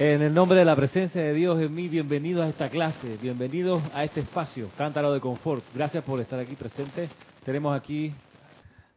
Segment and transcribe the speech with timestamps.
[0.00, 3.82] En el nombre de la presencia de Dios en mí, bienvenidos a esta clase, bienvenidos
[3.92, 5.62] a este espacio, Cántaro de Confort.
[5.74, 7.10] Gracias por estar aquí presente.
[7.44, 8.10] Tenemos aquí,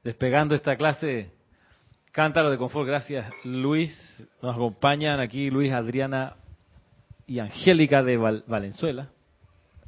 [0.02, 1.30] despegando esta clase,
[2.14, 2.88] Cántaro de Confort.
[2.88, 3.94] Gracias, Luis.
[4.42, 6.38] Nos acompañan aquí Luis, Adriana
[7.28, 9.10] y Angélica de Valenzuela.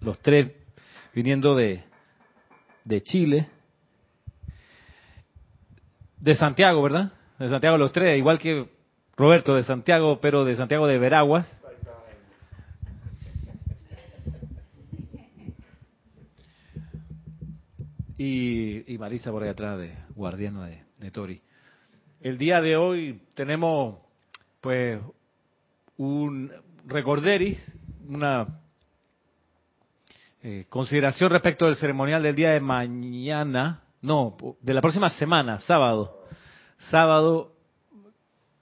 [0.02, 0.52] Los tres
[1.13, 1.82] viniendo de,
[2.84, 3.47] de Chile.
[6.20, 7.13] De Santiago, ¿verdad?
[7.39, 8.74] De Santiago los tres, igual que
[9.18, 11.50] Roberto de Santiago, pero de Santiago de Veraguas.
[18.17, 21.41] Y, Marisa por ahí atrás, de guardiana de, Tori.
[22.22, 23.99] El día de hoy tenemos,
[24.62, 24.99] pues,
[25.97, 26.52] un
[26.86, 27.59] recorderis,
[28.08, 28.59] una
[30.41, 36.23] eh, consideración respecto del ceremonial del día de mañana, no, de la próxima semana, sábado.
[36.89, 37.55] Sábado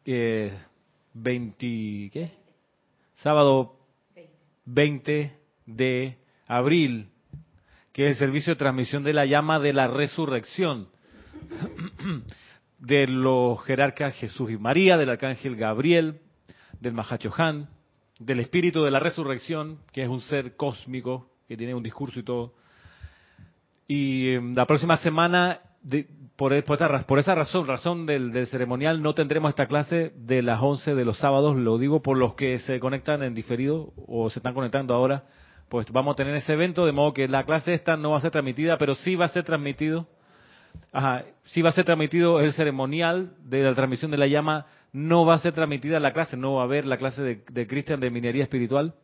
[0.06, 0.52] eh,
[1.14, 2.32] 20, ¿qué?
[3.16, 3.76] Sábado
[4.66, 6.18] 20 de
[6.48, 7.10] abril,
[7.92, 10.90] que es el servicio de transmisión de la llama de la resurrección
[12.80, 16.20] de los jerarcas Jesús y María, del arcángel Gabriel,
[16.80, 16.96] del
[17.38, 17.70] Han,
[18.20, 22.24] del espíritu de la resurrección, que es un ser cósmico que tiene un discurso y
[22.24, 22.54] todo.
[23.88, 25.60] Y em, la próxima semana
[26.36, 31.06] por, por, esa razón, razón del, ceremonial, no tendremos esta clase de las 11 de
[31.06, 34.94] los sábados, lo digo por los que se conectan en diferido o se están conectando
[34.94, 35.26] ahora,
[35.70, 38.22] pues vamos a tener ese evento, de modo que la clase esta no va a
[38.22, 40.08] ser transmitida, pero sí va a ser transmitido,
[40.92, 45.26] ajá, sí va a ser transmitido el ceremonial de la transmisión de la llama, no
[45.26, 48.00] va a ser transmitida la clase, no va a haber la clase de, de Cristian
[48.00, 48.96] de minería espiritual,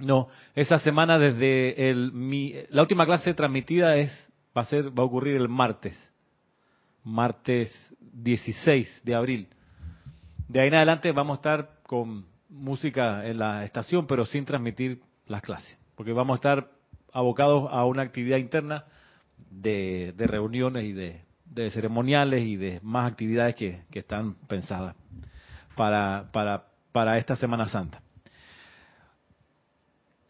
[0.00, 4.10] no, esa semana desde el, mi, la última clase transmitida es
[4.56, 5.96] va a ser, va a ocurrir el martes,
[7.04, 9.48] martes 16 de abril.
[10.48, 15.02] De ahí en adelante vamos a estar con música en la estación, pero sin transmitir
[15.26, 16.70] las clases, porque vamos a estar
[17.12, 18.84] abocados a una actividad interna
[19.50, 24.94] de, reuniones y de, ceremoniales y de más actividades que, que están pensadas
[25.76, 28.00] para, para, para esta Semana Santa.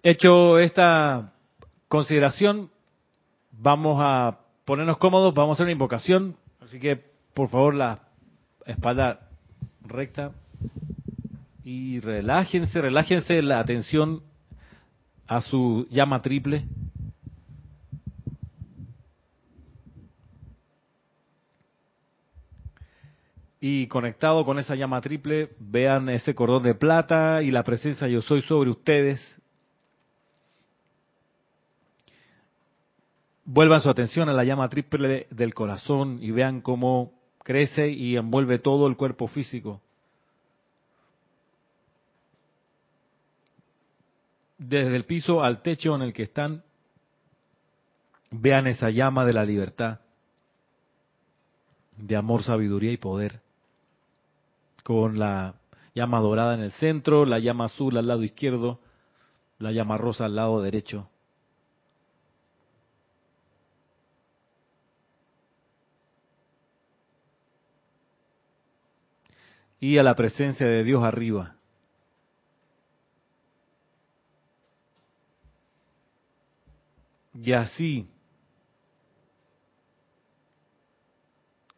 [0.02, 1.32] Hecho esta
[1.88, 2.70] consideración,
[3.60, 6.36] Vamos a ponernos cómodos, vamos a hacer una invocación,
[6.68, 7.00] así que
[7.32, 8.00] por favor la
[8.66, 9.20] espalda
[9.86, 10.32] recta
[11.64, 14.22] y relájense, relájense la atención
[15.26, 16.66] a su llama triple.
[23.60, 28.20] Y conectado con esa llama triple, vean ese cordón de plata y la presencia yo
[28.20, 29.37] soy sobre ustedes
[33.50, 38.58] vuelvan su atención a la llama triple del corazón y vean cómo crece y envuelve
[38.58, 39.80] todo el cuerpo físico.
[44.58, 46.62] Desde el piso al techo en el que están,
[48.30, 50.00] vean esa llama de la libertad,
[51.96, 53.40] de amor, sabiduría y poder,
[54.84, 55.54] con la
[55.94, 58.78] llama dorada en el centro, la llama azul al lado izquierdo,
[59.58, 61.08] la llama rosa al lado derecho
[69.80, 71.54] y a la presencia de Dios arriba.
[77.34, 78.08] Y así,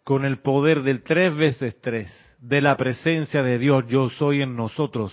[0.05, 4.57] con el poder del tres veces tres, de la presencia de Dios, yo soy en
[4.57, 5.13] nosotros,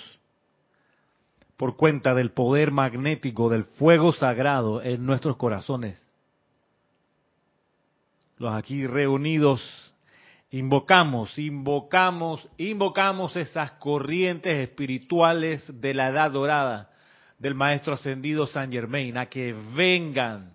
[1.58, 6.02] por cuenta del poder magnético del fuego sagrado en nuestros corazones.
[8.38, 9.62] Los aquí reunidos
[10.58, 16.90] Invocamos, invocamos, invocamos esas corrientes espirituales de la edad dorada
[17.38, 20.54] del Maestro Ascendido San Germain, a que vengan,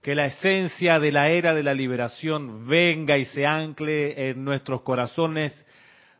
[0.00, 4.80] que la esencia de la era de la liberación venga y se ancle en nuestros
[4.80, 5.52] corazones,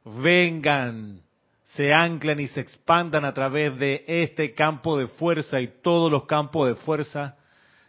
[0.04, 1.22] vengan,
[1.62, 6.26] se anclen y se expandan a través de este campo de fuerza y todos los
[6.26, 7.38] campos de fuerza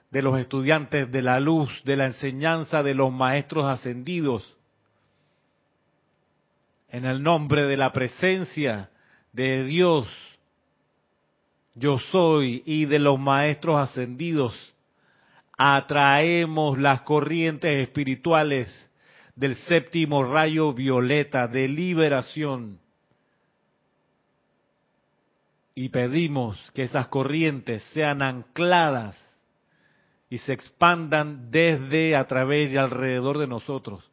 [0.10, 4.55] de los estudiantes de la luz, de la enseñanza de los maestros ascendidos,
[6.90, 8.90] en el nombre de la presencia
[9.34, 10.08] de Dios,
[11.74, 14.56] yo soy y de los maestros ascendidos,
[15.58, 18.90] atraemos las corrientes espirituales
[19.36, 22.80] del séptimo rayo violeta de liberación.
[25.74, 29.22] Y pedimos que esas corrientes sean ancladas
[30.30, 34.10] y se expandan desde, a través y alrededor de nosotros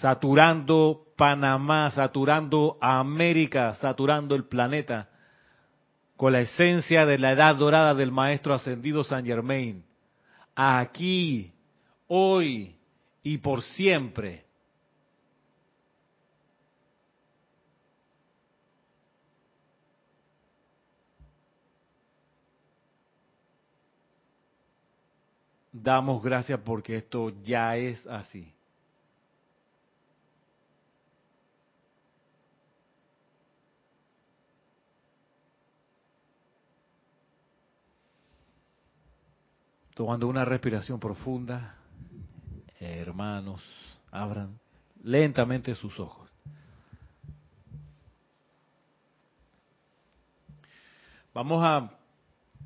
[0.00, 5.08] saturando Panamá, saturando América, saturando el planeta
[6.16, 9.84] con la esencia de la edad dorada del Maestro Ascendido San Germain.
[10.54, 11.52] Aquí,
[12.08, 12.76] hoy
[13.22, 14.44] y por siempre.
[25.72, 28.53] Damos gracias porque esto ya es así.
[39.94, 41.76] Tomando una respiración profunda,
[42.80, 43.62] hermanos,
[44.10, 44.58] abran
[45.04, 46.28] lentamente sus ojos.
[51.32, 51.96] Vamos a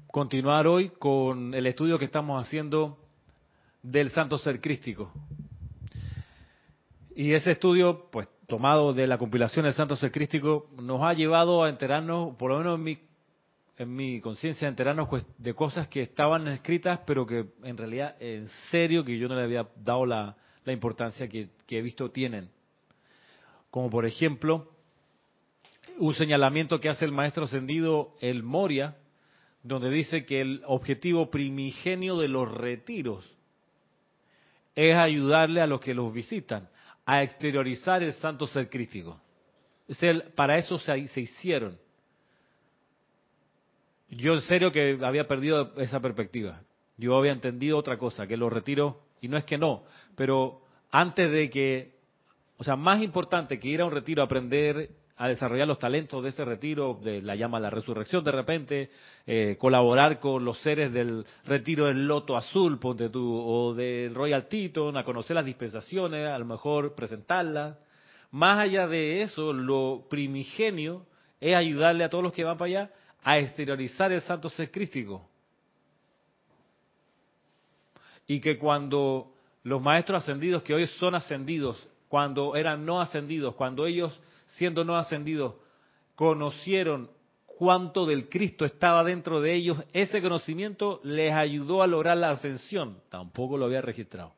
[0.07, 2.97] continuar hoy con el estudio que estamos haciendo
[3.83, 5.13] del Santo Ser Crístico.
[7.15, 11.63] Y ese estudio, pues tomado de la compilación del Santo Ser Crístico, nos ha llevado
[11.63, 13.08] a enterarnos, por lo menos en mi
[13.79, 18.49] en mi conciencia enterarnos pues, de cosas que estaban escritas, pero que en realidad, en
[18.71, 20.37] serio, que yo no le había dado la,
[20.67, 22.51] importancia que, he visto tienen.
[23.71, 24.71] Como por ejemplo,
[25.99, 28.97] un señalamiento que hace el maestro ascendido El Moria,
[29.63, 33.25] donde dice que el objetivo primigenio de los retiros
[34.75, 36.69] es ayudarle a los que los visitan
[37.07, 39.21] a exteriorizar el santo ser crítico.
[39.87, 41.79] Es el, para eso se hicieron
[44.11, 46.63] yo en serio que había perdido esa perspectiva.
[46.97, 49.85] Yo había entendido otra cosa, que los retiros, y no es que no,
[50.17, 51.93] pero antes de que,
[52.57, 56.23] o sea, más importante que ir a un retiro a aprender a desarrollar los talentos
[56.23, 58.91] de ese retiro, de la llama la resurrección de repente,
[59.27, 64.47] eh, colaborar con los seres del retiro del Loto Azul, ponte tú, o del Royal
[64.47, 67.77] Teton, a conocer las dispensaciones, a lo mejor presentarlas.
[68.31, 71.05] Más allá de eso, lo primigenio
[71.41, 72.91] es ayudarle a todos los que van para allá
[73.29, 74.71] a exteriorizar el santo ser.
[78.27, 79.35] Y que cuando
[79.65, 84.97] los maestros ascendidos, que hoy son ascendidos, cuando eran no ascendidos, cuando ellos, siendo no
[84.97, 85.57] ascendidos,
[86.15, 87.11] conocieron
[87.45, 92.97] cuánto del Cristo estaba dentro de ellos, ese conocimiento les ayudó a lograr la ascensión.
[93.11, 94.33] Tampoco lo había registrado.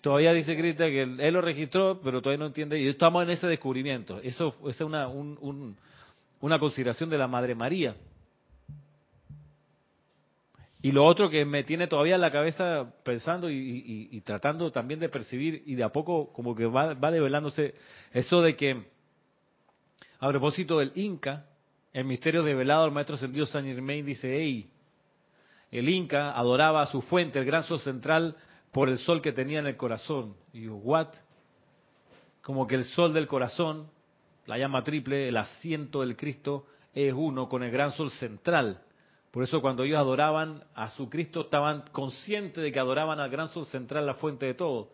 [0.00, 2.78] Todavía dice Cristo que él lo registró, pero todavía no entiende.
[2.78, 4.20] Y estamos en ese descubrimiento.
[4.20, 5.76] Eso es un,
[6.40, 7.94] una consideración de la Madre María.
[10.82, 15.10] Y lo otro que me tiene todavía en la cabeza pensando y, tratando también de
[15.10, 17.74] percibir y de a poco como que va, va develándose
[18.12, 18.86] eso de que
[20.18, 21.46] a propósito del Inca,
[21.92, 24.70] el misterio develado al maestro sentido San Germain dice, hey,
[25.70, 28.36] el Inca adoraba a su fuente, el gran sol central,
[28.72, 30.34] por el sol que tenía en el corazón.
[30.52, 31.08] Y yo, ¿what?
[32.42, 33.88] Como que el sol del corazón
[34.46, 38.82] la llama triple, el asiento del Cristo es uno con el gran sol central.
[39.30, 43.48] Por eso cuando ellos adoraban a su Cristo estaban conscientes de que adoraban al gran
[43.48, 44.90] sol central, la fuente de todo.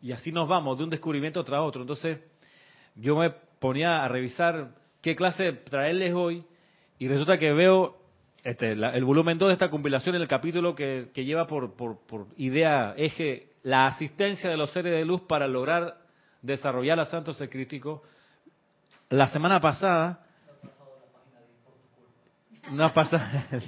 [0.00, 1.82] Y así nos vamos de un descubrimiento tras otro.
[1.82, 2.18] Entonces
[2.94, 6.44] yo me ponía a revisar qué clase traerles hoy
[7.00, 7.96] y resulta que veo
[8.44, 13.48] este, el volumen 2 de esta compilación, el capítulo que, lleva por, por idea, eje,
[13.64, 16.07] la asistencia de los seres de luz para lograr
[16.42, 18.02] desarrollar a Santos Crítico.
[19.10, 20.24] La semana pasada,
[22.70, 23.24] no ha pasado,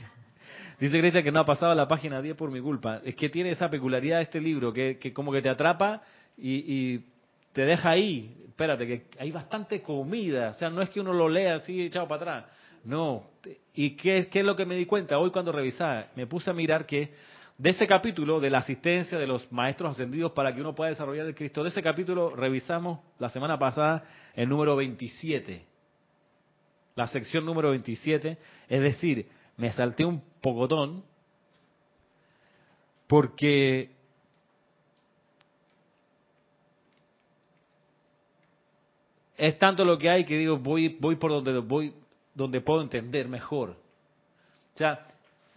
[0.80, 3.00] dice Cristian que no ha pasado la página 10 por mi culpa.
[3.04, 6.02] Es que tiene esa peculiaridad este libro, que, como que te atrapa
[6.37, 7.00] y,
[7.52, 8.37] te deja ahí.
[8.49, 10.50] Espérate, que hay bastante comida.
[10.50, 12.52] O sea, no es que uno lo lea así echado para atrás.
[12.85, 13.25] No.
[13.75, 15.18] ¿Y qué, qué es lo que me di cuenta?
[15.18, 17.12] Hoy cuando revisaba, me puse a mirar que
[17.61, 21.26] de ese capítulo de la asistencia de los maestros ascendidos para que uno pueda desarrollar
[21.26, 24.02] el Cristo, de ese capítulo revisamos la semana pasada
[24.35, 25.67] el número 27,
[26.97, 31.05] la sección número 27, es decir, me salté un pocotón
[33.07, 33.90] porque
[39.37, 41.93] es tanto lo que hay que digo voy voy por donde voy
[42.35, 43.76] donde puedo entender mejor.
[44.75, 45.10] O sea,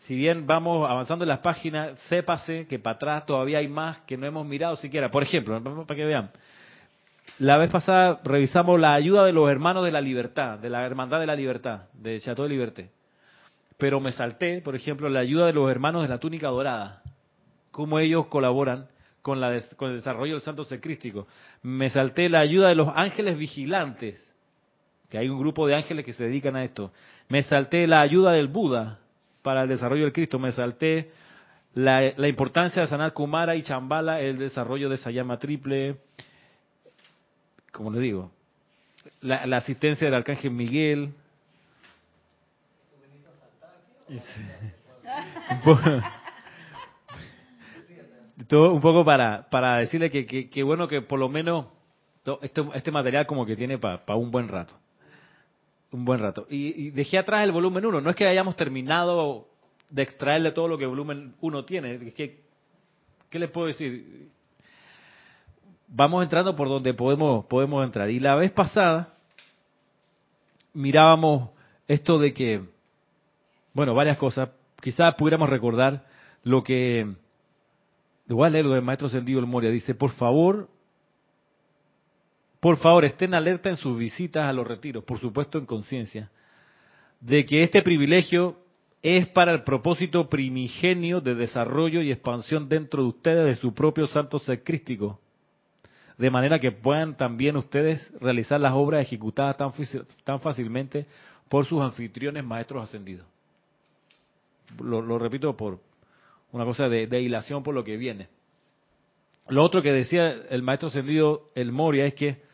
[0.06, 4.18] si bien vamos avanzando en las páginas, sépase que para atrás todavía hay más que
[4.18, 5.10] no hemos mirado siquiera.
[5.10, 6.30] Por ejemplo, para que vean,
[7.40, 11.22] la vez pasada revisamos la ayuda de los hermanos de la libertad, de la hermandad
[11.22, 12.90] de la libertad, de Chateau de Liberté.
[13.78, 17.02] Pero me salté, por ejemplo, la ayuda de los hermanos de la túnica dorada,
[17.72, 18.88] cómo ellos colaboran
[19.22, 21.28] con, la, con el desarrollo del santo secrístico.
[21.62, 24.22] Me salté la ayuda de los ángeles vigilantes,
[25.10, 26.92] que hay un grupo de ángeles que se dedican a esto.
[27.30, 29.00] Me salté la ayuda del Buda,
[29.44, 30.40] para el desarrollo del Cristo.
[30.40, 31.12] Me salté
[31.76, 35.98] la, la importancia de sanar Kumara y Chambala, el desarrollo de esa llama triple,
[37.72, 38.32] como le digo,
[39.22, 41.14] la, la asistencia del arcángel Miguel.
[48.48, 51.68] Todo un poco para, para decirle que, que, bueno que por lo menos
[52.42, 54.76] este, este material como que tiene para un buen rato.
[55.94, 56.48] Un buen rato.
[56.50, 58.02] Y, y dejé atrás el volumen 1.
[58.02, 59.48] No es que hayamos terminado
[59.90, 61.94] de extraerle todo lo que el volumen 1 tiene.
[62.08, 62.42] Es que,
[63.30, 64.28] ¿qué les puedo decir?
[65.88, 68.10] Vamos entrando por donde podemos, podemos entrar.
[68.10, 69.14] Y la vez pasada
[70.74, 71.52] mirábamos
[71.88, 72.64] esto de que,
[73.74, 74.50] bueno, varias cosas.
[74.82, 76.08] Quizás pudiéramos recordar
[76.42, 77.08] lo que,
[78.28, 79.70] igual leer lo del maestro Sendido el Moria.
[79.70, 80.70] Dice, por favor,
[82.64, 86.32] por favor, estén alerta en sus visitas a los retiros, por supuesto en conciencia,
[87.20, 88.56] de que este privilegio
[89.02, 94.08] es para el propósito primigenio de desarrollo y expansión dentro de ustedes de su propio
[94.08, 95.20] santo ser crístico,
[96.18, 99.74] de manera que puedan también ustedes realizar las obras ejecutadas tan,
[100.24, 101.06] tan fácilmente
[101.50, 103.28] por sus anfitriones maestros ascendidos.
[104.82, 105.82] Lo, repito por
[106.54, 108.30] una cosa de, de hilación por lo que viene.
[109.50, 112.53] Lo otro que decía el maestro ascendido, el Moria, es que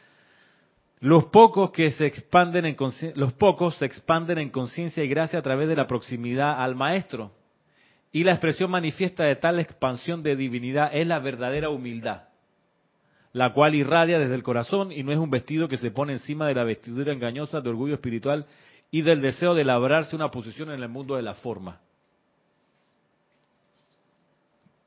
[1.02, 2.76] los pocos que se expanden en
[3.16, 7.32] los pocos se expanden en conciencia y gracia a través de la proximidad al maestro.
[8.12, 12.24] Y la expresión manifiesta de tal expansión de divinidad es la verdadera humildad,
[13.34, 16.48] la cual irradia desde el corazón y no es un vestido que se pone encima
[16.48, 18.46] de la vestidura engañosa de orgullo espiritual
[18.92, 21.80] y del deseo de labrarse una posición en el mundo de la forma.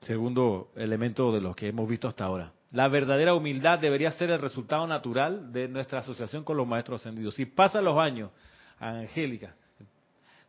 [0.00, 2.52] Segundo elemento de los que hemos visto hasta ahora.
[2.72, 7.34] La verdadera humildad debería ser el resultado natural de nuestra asociación con los maestros ascendidos.
[7.34, 8.30] Si pasan los años,
[8.78, 9.54] Angélica,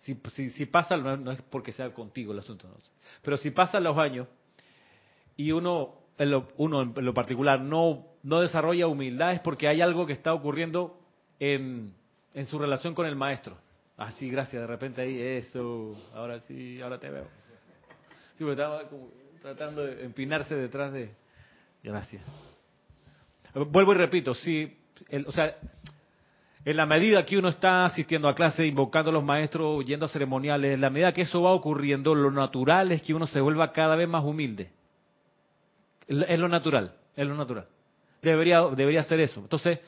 [0.02, 2.68] si, si, pasa, no, es porque sea contigo el asunto,
[3.22, 4.28] pero si pasan los años
[5.38, 9.82] y uno en lo, uno en lo particular no, no desarrolla humildad es porque hay
[9.82, 11.00] algo que está ocurriendo
[11.40, 11.94] en,
[12.46, 13.58] su relación con el maestro.
[13.98, 17.28] Así, ah, gracias, de repente ahí, eso, ahora sí, ahora te veo.
[18.36, 18.82] Sí, estaba
[19.42, 21.12] tratando de empinarse detrás de,
[21.84, 22.24] Gracias.
[23.54, 24.80] Vuelvo y repito, sí,
[25.28, 25.56] o sea,
[26.66, 30.10] en la medida que uno está asistiendo a clase, invocando a los maestros, yendo a
[30.10, 33.74] ceremoniales, en la medida que eso va ocurriendo, lo natural es que uno se vuelva
[33.74, 34.72] cada vez más humilde.
[36.08, 37.68] Es lo natural, es lo natural.
[38.22, 39.42] Debería, debería ser eso.
[39.42, 39.80] Entonces,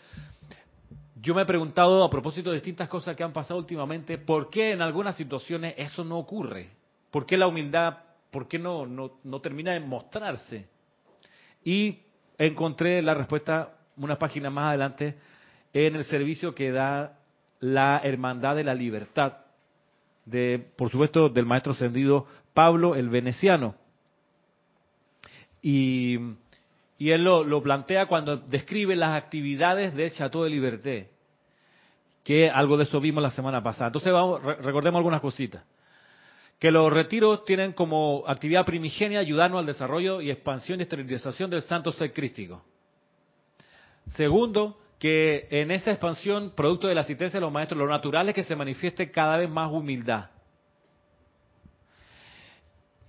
[1.22, 4.72] yo me he preguntado a propósito de distintas cosas que han pasado últimamente, ¿por qué
[4.72, 6.70] en algunas situaciones eso no ocurre?
[7.10, 7.98] ¿Por qué la humildad,
[8.30, 10.75] por qué no, no, no termina de mostrarse?
[11.66, 12.00] Y
[12.38, 15.18] encontré la respuesta una página más adelante
[15.74, 17.18] en el servicio que da
[17.60, 19.38] la Hermandad de la Libertad,
[20.26, 23.76] de, por supuesto, del maestro ascendido Pablo el Veneciano.
[25.62, 26.18] Y,
[27.00, 31.10] y él lo, lo, plantea cuando describe las actividades del Chateau de Liberté,
[32.24, 33.88] que algo de eso vimos la semana pasada.
[33.88, 35.64] Entonces, vamos, recordemos algunas cositas
[36.60, 41.62] que los retiros tienen como actividad primigenia ayudarnos al desarrollo y expansión y esterilización del
[41.62, 42.64] santo ser crístico.
[44.08, 48.36] Segundo, que en esa expansión, producto de la asistencia de los maestros, lo natural es
[48.36, 50.30] que se manifieste cada vez más humildad.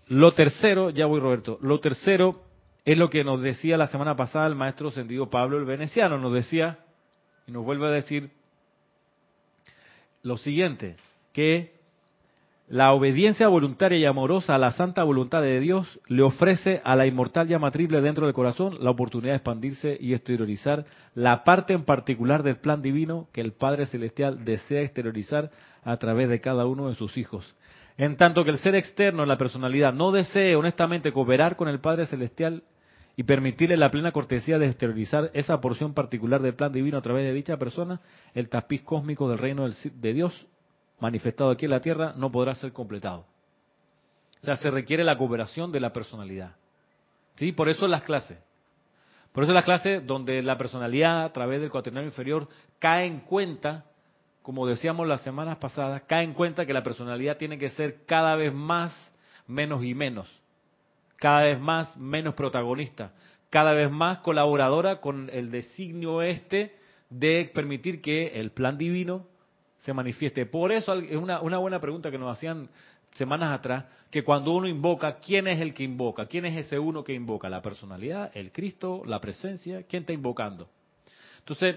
[0.08, 2.42] Lo tercero, ya voy Roberto, lo tercero
[2.84, 6.32] es lo que nos decía la semana pasada el maestro sentido Pablo el Veneciano, nos
[6.32, 6.78] decía,
[7.46, 8.30] y nos vuelve a decir
[10.22, 10.96] lo siguiente,
[11.32, 11.75] que
[12.68, 17.06] la obediencia voluntaria y amorosa a la santa voluntad de Dios le ofrece a la
[17.06, 21.84] inmortal llama triple dentro del corazón la oportunidad de expandirse y exteriorizar la parte en
[21.84, 25.52] particular del plan divino que el Padre Celestial desea exteriorizar
[25.84, 27.54] a través de cada uno de sus hijos.
[27.98, 31.78] En tanto que el ser externo en la personalidad no desee honestamente cooperar con el
[31.78, 32.64] Padre Celestial
[33.16, 37.24] y permitirle la plena cortesía de exteriorizar esa porción particular del plan divino a través
[37.24, 38.00] de dicha persona,
[38.34, 40.46] el tapiz cósmico del reino de Dios
[40.98, 43.26] manifestado aquí en la tierra no podrá ser completado.
[44.42, 46.56] O sea, se requiere la cooperación de la personalidad.
[47.36, 47.52] ¿Sí?
[47.52, 48.38] Por eso las clases.
[49.32, 52.48] Por eso las clases donde la personalidad a través del cuaternario inferior
[52.78, 53.84] cae en cuenta,
[54.42, 58.34] como decíamos las semanas pasadas, cae en cuenta que la personalidad tiene que ser cada
[58.36, 58.94] vez más
[59.46, 60.26] menos y menos,
[61.16, 63.12] cada vez más menos protagonista,
[63.50, 66.74] cada vez más colaboradora con el designio este
[67.10, 69.26] de permitir que el plan divino
[69.86, 70.46] se manifieste.
[70.46, 72.68] Por eso es una, una buena pregunta que nos hacían
[73.14, 76.26] semanas atrás, que cuando uno invoca, ¿quién es el que invoca?
[76.26, 77.48] ¿Quién es ese uno que invoca?
[77.48, 79.84] ¿La personalidad, el Cristo, la presencia?
[79.84, 80.68] ¿Quién está invocando?
[81.38, 81.76] Entonces,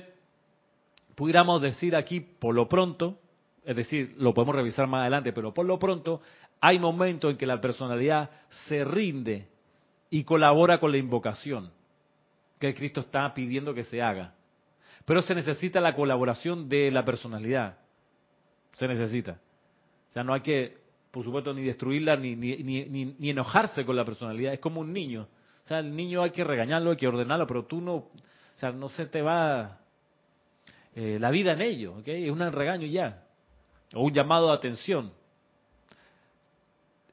[1.13, 3.19] pudiéramos decir aquí, por lo pronto,
[3.63, 6.19] es decir, lo podemos revisar más adelante, pero por lo pronto
[6.59, 8.31] hay momentos en que la personalidad
[8.67, 9.49] se rinde
[10.09, 11.71] y colabora con la invocación
[12.59, 14.33] que el Cristo está pidiendo que se haga.
[15.05, 17.77] Pero se necesita la colaboración de la personalidad.
[18.79, 19.33] Se necesita.
[20.09, 20.77] O sea, no hay que,
[21.12, 22.86] por supuesto, ni destruirla ni, ni, ni,
[23.19, 24.53] ni enojarse con la personalidad.
[24.53, 25.27] Es como un niño.
[25.65, 28.12] O sea, el niño hay que regañarlo, hay que ordenarlo, pero tú no, o
[28.55, 29.79] sea, no se te va
[30.95, 31.95] eh, la vida en ello.
[32.05, 33.25] Es un regaño ya,
[33.93, 35.12] o un llamado de atención.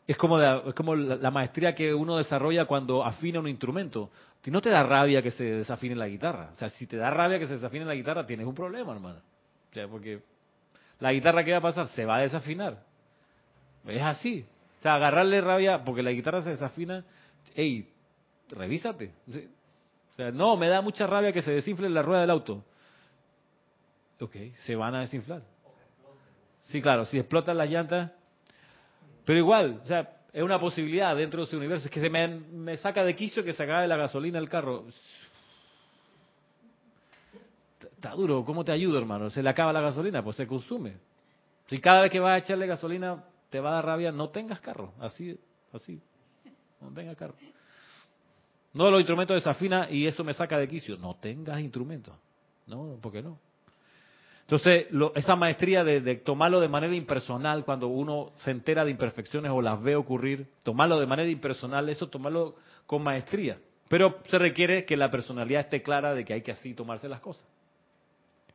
[0.07, 4.11] Es como, la, es como la, maestría que uno desarrolla cuando afina un instrumento.
[4.41, 6.51] Si no te da rabia que se desafine la guitarra.
[6.53, 9.19] O sea, si te da rabia que se desafine la guitarra, tienes un problema, hermano.
[9.19, 10.23] O sea, porque
[11.01, 11.89] la guitarra, ¿qué va a pasar?
[11.89, 12.83] Se va a desafinar.
[13.87, 14.47] Es así.
[14.79, 17.05] O sea, agarrarle rabia porque la guitarra se desafina.
[17.55, 17.89] Ey,
[18.51, 19.13] revísate.
[19.29, 22.65] O sea, no, me da mucha rabia que se desinfle la rueda del auto.
[24.21, 24.35] Ok,
[24.65, 25.43] se van a desinflar.
[26.69, 28.11] Sí, claro, si explotan las llantas.
[29.25, 31.87] Pero igual, o sea, es una posibilidad dentro de ese universo.
[31.87, 34.85] Es que se me, saca de quicio que se acabe la gasolina del carro.
[38.07, 39.31] Está duro, ¿cómo te ayudo, hermano?
[39.31, 40.93] Se le acaba la gasolina, pues se consume.
[41.67, 44.61] Si cada vez que vas a echarle gasolina te va a dar rabia, no tengas
[44.61, 44.93] carro.
[45.01, 45.37] Así,
[45.73, 46.01] así.
[46.81, 47.35] No tengas carro.
[48.75, 50.97] No, los instrumentos desafina y eso me saca de quicio.
[50.99, 52.15] No tengas instrumentos.
[52.69, 53.41] No, ¿por qué no?
[54.43, 54.87] Entonces,
[55.17, 59.83] esa maestría de, tomarlo de manera impersonal, cuando uno se entera de imperfecciones o las
[59.83, 62.55] ve ocurrir, tomarlo de manera impersonal, eso tomarlo
[62.87, 63.59] con maestría.
[63.89, 67.19] Pero se requiere que la personalidad esté clara de que hay que así tomarse las
[67.19, 67.56] cosas.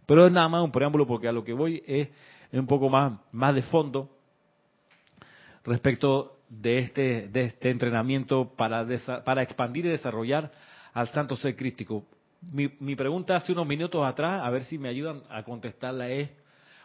[0.06, 2.10] Pero es nada más un preámbulo porque a lo que voy es
[2.52, 4.10] un poco más, más de fondo
[5.64, 8.86] respecto de este, de este entrenamiento para,
[9.24, 10.52] para expandir y desarrollar
[10.94, 12.06] al santo ser crístico
[12.42, 16.32] mi, mi pregunta hace unos minutos atrás, a ver si me ayudan a contestarla, es,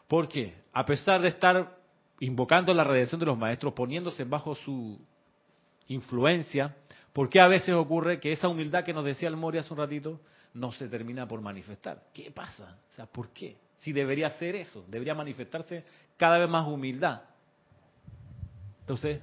[0.07, 0.55] ¿por qué?
[0.73, 1.77] A pesar de estar
[2.21, 5.01] invocando la redención de los maestros, poniéndose bajo su
[5.89, 6.77] influencia,
[7.13, 9.79] ¿por qué a veces ocurre que esa humildad que nos decía el Mori hace un
[9.79, 10.21] ratito
[10.57, 12.05] no se termina por manifestar?
[12.13, 12.79] ¿Qué pasa?
[12.93, 13.57] O sea, ¿por qué?
[13.79, 15.85] Si debería ser eso, debería manifestarse
[16.17, 17.23] cada vez más humildad.
[18.81, 19.21] Entonces,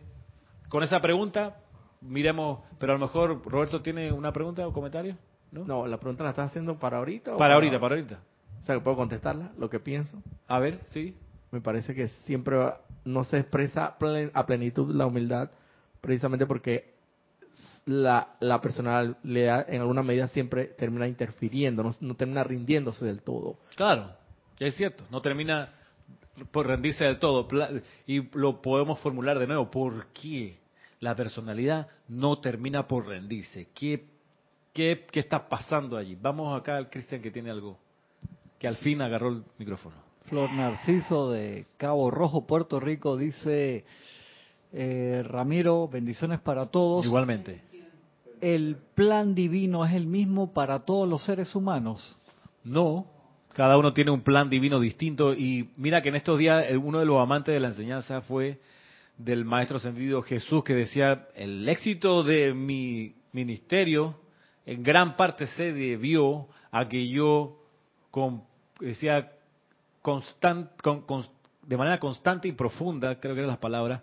[0.70, 1.58] con esa pregunta,
[2.02, 5.18] miremos, pero a lo mejor Roberto tiene una pregunta o comentario.
[5.52, 5.86] ¿no?
[5.86, 7.38] la pregunta la estás haciendo para ahorita.
[7.38, 8.20] para, ahorita, para ahorita.
[8.62, 10.22] O sea, que puedo contestarla, lo que pienso.
[10.48, 11.18] A ver, sí.
[11.52, 12.58] Me parece que siempre
[13.06, 13.96] no se expresa
[14.34, 15.52] a plenitud la humildad,
[16.02, 16.93] precisamente porque
[17.86, 23.58] la, la personalidad en alguna medida siempre termina interfiriendo, no, termina rindiéndose del todo.
[23.76, 24.12] Claro,
[24.60, 25.74] es cierto, no termina
[26.52, 27.48] por rendirse del todo.
[28.08, 30.60] Y lo podemos formular de nuevo, ¿por qué
[31.00, 33.68] la personalidad no termina por rendirse?
[33.74, 34.14] ¿Qué
[34.74, 36.18] ¿Qué, está pasando allí?
[36.20, 37.78] Vamos acá al Cristian que tiene algo,
[38.58, 39.96] que al fin agarró el micrófono.
[40.26, 43.86] Flor Narciso de Cabo Rojo, Puerto Rico, dice,
[44.72, 47.06] eh, Ramiro, bendiciones para todos.
[47.06, 47.62] Igualmente.
[48.44, 52.18] ¿El plan divino es el mismo para todos los seres humanos?
[52.66, 53.08] No,
[53.54, 57.06] cada uno tiene un plan divino distinto y mira que en estos días uno de
[57.06, 58.60] los amantes de la enseñanza fue
[59.18, 64.20] del maestro sentido Jesús que decía, el éxito de mi ministerio
[64.66, 67.62] en gran parte se debió a que yo,
[68.12, 68.44] con,
[68.78, 69.32] decía,
[70.02, 70.70] constant,
[71.66, 74.02] de manera constante y profunda, creo que eran las palabras,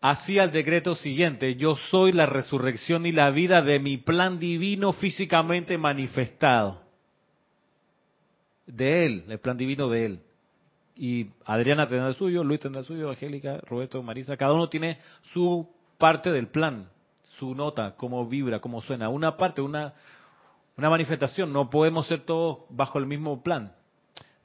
[0.00, 4.92] hacía el decreto siguiente, yo soy la resurrección y la vida de mi plan divino
[4.92, 6.82] físicamente manifestado.
[8.66, 10.20] De él, el plan divino de él.
[10.94, 14.98] Y Adriana tendrá el suyo, Luis tendrá el suyo, Angélica, Roberto, Marisa, cada uno tiene
[15.32, 16.88] su parte del plan
[17.38, 19.08] su nota, cómo vibra, cómo suena.
[19.08, 19.94] Una parte, una,
[20.76, 23.72] una manifestación, no podemos ser todos bajo el mismo plan.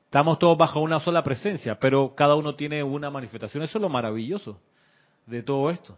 [0.05, 3.63] Estamos todos bajo una sola presencia, pero cada uno tiene una manifestación.
[3.63, 4.59] Eso es lo maravilloso
[5.25, 5.97] de todo esto,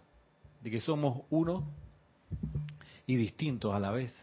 [0.61, 1.67] de que somos uno
[3.07, 4.13] y distintos a la vez.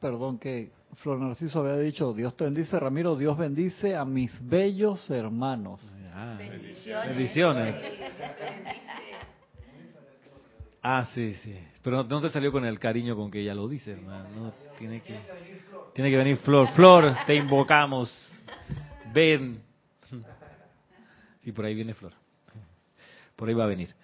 [0.00, 5.10] Perdón que Flor Narciso había dicho, Dios te bendice, Ramiro, Dios bendice a mis bellos
[5.10, 5.80] hermanos.
[6.14, 7.08] Ah, bendiciones.
[7.08, 7.76] bendiciones.
[10.82, 11.54] Ah, sí, sí.
[11.82, 14.52] Pero no, te salió con el cariño con que ella lo dice, hermano.
[14.78, 15.16] tiene que,
[15.94, 16.68] tiene que venir Flor.
[16.70, 18.10] Flor, te invocamos.
[19.14, 19.62] Ven.
[21.42, 22.12] Sí, por ahí viene Flor.
[23.36, 23.94] Por ahí va a venir.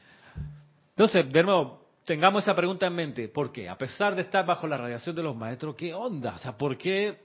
[0.91, 3.29] Entonces, de nuevo, tengamos esa pregunta en mente.
[3.29, 3.69] ¿Por qué?
[3.69, 6.35] A pesar de estar bajo la radiación de los maestros, ¿qué onda?
[6.35, 7.19] O sea, ¿por qué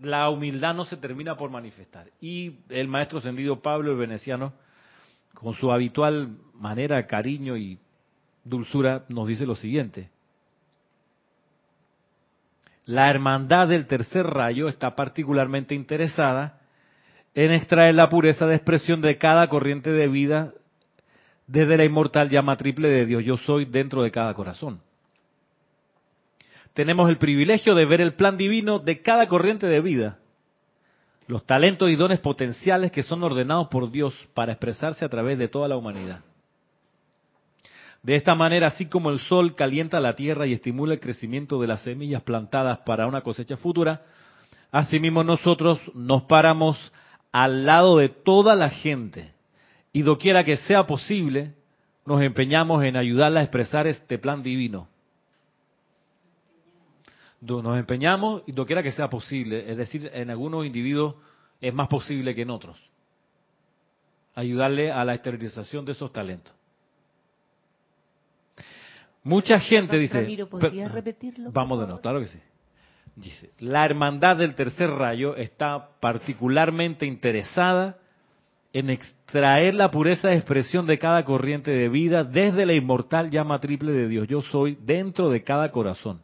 [0.00, 2.08] la humildad no se termina por manifestar?
[2.20, 4.52] Y el maestro ascendido Pablo, el veneciano,
[5.34, 7.78] con su habitual manera, cariño y
[8.44, 10.10] dulzura nos dice lo siguiente.
[12.86, 16.60] La hermandad del tercer rayo está particularmente interesada
[17.34, 20.54] en extraer la pureza de expresión de cada corriente de vida
[21.50, 24.80] desde la inmortal llama triple de Dios yo soy dentro de cada corazón.
[26.74, 30.18] Tenemos el privilegio de ver el plan divino de cada corriente de vida,
[31.26, 35.48] los talentos y dones potenciales que son ordenados por Dios para expresarse a través de
[35.48, 36.20] toda la humanidad.
[38.04, 41.66] De esta manera, así como el sol calienta la tierra y estimula el crecimiento de
[41.66, 44.02] las semillas plantadas para una cosecha futura,
[44.70, 46.92] asimismo nosotros nos paramos
[47.32, 49.32] al lado de toda la gente
[49.92, 51.54] y doquiera que sea posible,
[52.06, 54.88] nos empeñamos en ayudarla a expresar este plan divino.
[57.40, 61.14] Nos empeñamos y doquiera que sea posible, es decir, en algunos individuos
[61.60, 62.78] es más posible que en otros,
[64.34, 66.54] ayudarle a la esterilización de esos talentos.
[69.22, 70.20] Mucha gente dice,
[70.88, 71.50] repetirlo?
[71.52, 72.40] Vamos de nuevo, claro que sí.
[73.16, 77.98] Dice, la hermandad del tercer rayo está particularmente interesada
[78.72, 83.60] en extraer la pureza de expresión de cada corriente de vida desde la inmortal llama
[83.60, 84.28] triple de Dios.
[84.28, 86.22] Yo soy dentro de cada corazón.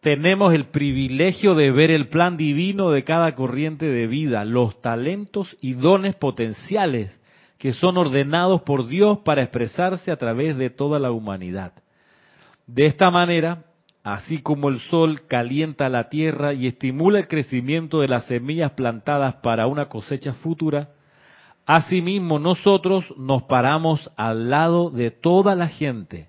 [0.00, 5.56] Tenemos el privilegio de ver el plan divino de cada corriente de vida, los talentos
[5.60, 7.20] y dones potenciales
[7.58, 11.72] que son ordenados por Dios para expresarse a través de toda la humanidad.
[12.66, 13.62] De esta manera,
[14.02, 19.36] así como el sol calienta la tierra y estimula el crecimiento de las semillas plantadas
[19.36, 20.90] para una cosecha futura,
[21.66, 26.28] asimismo nosotros nos paramos al lado de toda la gente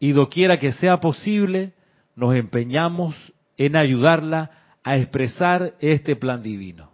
[0.00, 1.74] y doquiera que sea posible,
[2.16, 3.14] nos empeñamos
[3.56, 4.50] en ayudarla
[4.82, 6.90] a expresar este plan divino.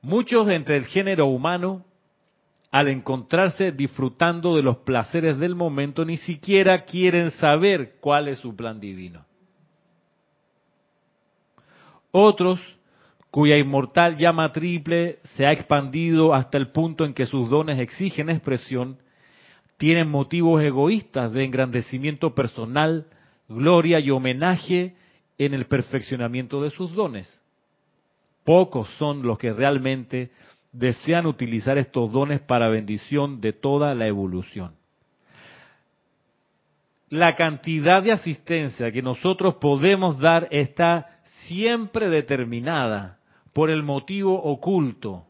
[0.00, 1.84] Muchos entre el género humano,
[2.76, 8.54] al encontrarse disfrutando de los placeres del momento, ni siquiera quieren saber cuál es su
[8.54, 9.24] plan divino.
[12.10, 12.60] Otros,
[13.30, 18.28] cuya inmortal llama triple se ha expandido hasta el punto en que sus dones exigen
[18.28, 18.98] expresión,
[19.78, 23.06] tienen motivos egoístas de engrandecimiento personal,
[23.48, 24.96] gloria y homenaje
[25.38, 27.40] en el perfeccionamiento de sus dones.
[28.44, 30.30] Pocos son los que realmente
[30.78, 34.74] desean utilizar estos dones para bendición de toda la evolución.
[37.08, 43.18] La cantidad de asistencia que nosotros podemos dar está siempre determinada
[43.52, 45.24] por el motivo oculto,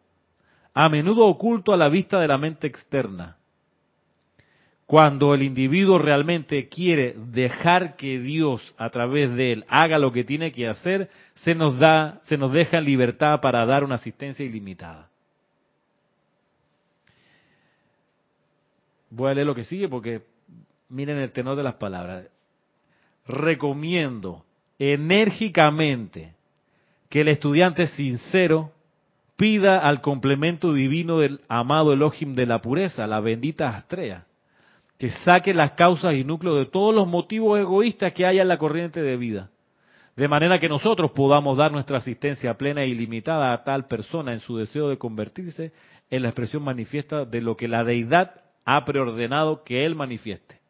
[0.74, 3.36] a menudo oculto a la vista de la mente externa.
[4.86, 10.24] Cuando el individuo realmente quiere dejar que Dios a través de él haga lo que
[10.24, 15.10] tiene que hacer, se nos da, se nos deja libertad para dar una asistencia ilimitada.
[19.16, 20.20] Voy a leer lo que sigue porque
[20.90, 22.26] miren el tenor de las palabras.
[23.26, 24.44] Recomiendo
[24.78, 26.34] enérgicamente
[27.08, 28.72] que el estudiante sincero
[29.36, 34.26] pida al complemento divino del amado Elohim de la pureza, la bendita Astrea,
[34.98, 38.58] que saque las causas y núcleos de todos los motivos egoístas que haya en la
[38.58, 39.48] corriente de vida,
[40.14, 44.40] de manera que nosotros podamos dar nuestra asistencia plena e ilimitada a tal persona en
[44.40, 45.72] su deseo de convertirse
[46.10, 50.60] en la expresión manifiesta de lo que la deidad ha preordenado que él manifieste.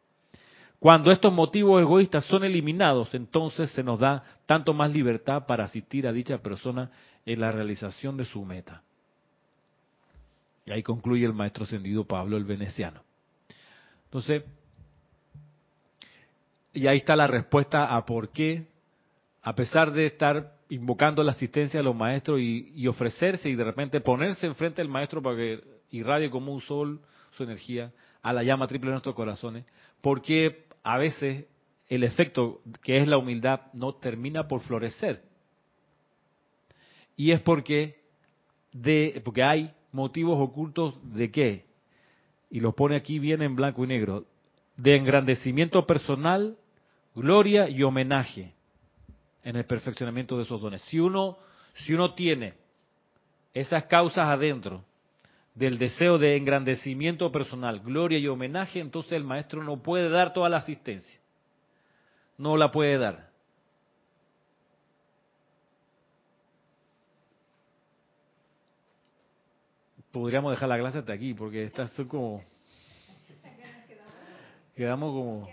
[0.79, 6.07] Cuando estos motivos egoístas son eliminados, entonces se nos da tanto más libertad para asistir
[6.07, 6.91] a dicha persona
[7.25, 8.83] en la realización de su meta.
[10.65, 13.01] Y ahí concluye el maestro ascendido Pablo el Veneciano.
[14.05, 14.43] Entonces,
[16.73, 18.67] y ahí está la respuesta a por qué,
[19.41, 24.01] a pesar de estar invocando la asistencia de los maestros y, ofrecerse y de repente
[24.01, 27.01] ponerse enfrente del maestro para que irradie como un sol
[27.37, 29.65] su energía a la llama triple de nuestros corazones,
[30.01, 31.45] porque a veces
[31.87, 35.23] el efecto que es la humildad no termina por florecer.
[37.15, 38.01] Y es porque
[38.73, 41.67] de porque hay motivos ocultos de qué?
[42.49, 44.25] y lo pone aquí bien en blanco y negro,
[44.75, 46.57] de engrandecimiento personal,
[47.15, 48.53] gloria y homenaje
[49.43, 50.81] en el perfeccionamiento de esos dones.
[50.83, 51.37] Si uno,
[51.75, 52.53] si uno tiene
[53.53, 54.83] esas causas adentro
[55.57, 60.49] del deseo de engrandecimiento personal, gloria y homenaje, entonces el maestro no puede dar toda
[60.49, 61.19] la asistencia.
[62.37, 63.27] No la puede dar.
[70.09, 72.43] podríamos dejar la clase hasta aquí, porque estas son como...
[74.75, 75.47] Quedamos como...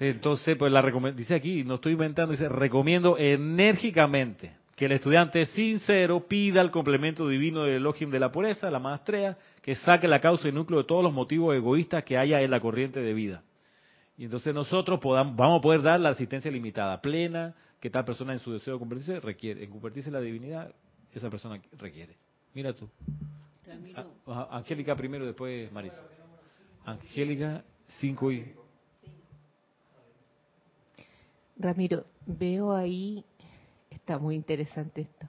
[0.00, 0.80] Entonces, pues la
[1.12, 7.26] dice aquí, no estoy inventando, dice, recomiendo enérgicamente que el estudiante sincero pida el complemento
[7.26, 10.84] divino del Elohim de la pureza, la maestría, que saque la causa y núcleo de
[10.84, 13.42] todos los motivos egoístas que haya en la corriente de vida.
[14.16, 18.32] Y entonces nosotros podamos, vamos a poder dar la asistencia limitada, plena, que tal persona
[18.32, 19.64] en su deseo de convertirse requiere.
[19.64, 20.72] En convertirse en la divinidad,
[21.12, 22.14] esa persona requiere.
[22.54, 22.88] Mira tú.
[24.52, 26.04] Angélica primero, después Marisa.
[26.86, 27.64] Angélica,
[27.98, 28.54] cinco y...
[31.56, 33.24] Ramiro, veo ahí,
[34.08, 35.28] está muy interesante esto,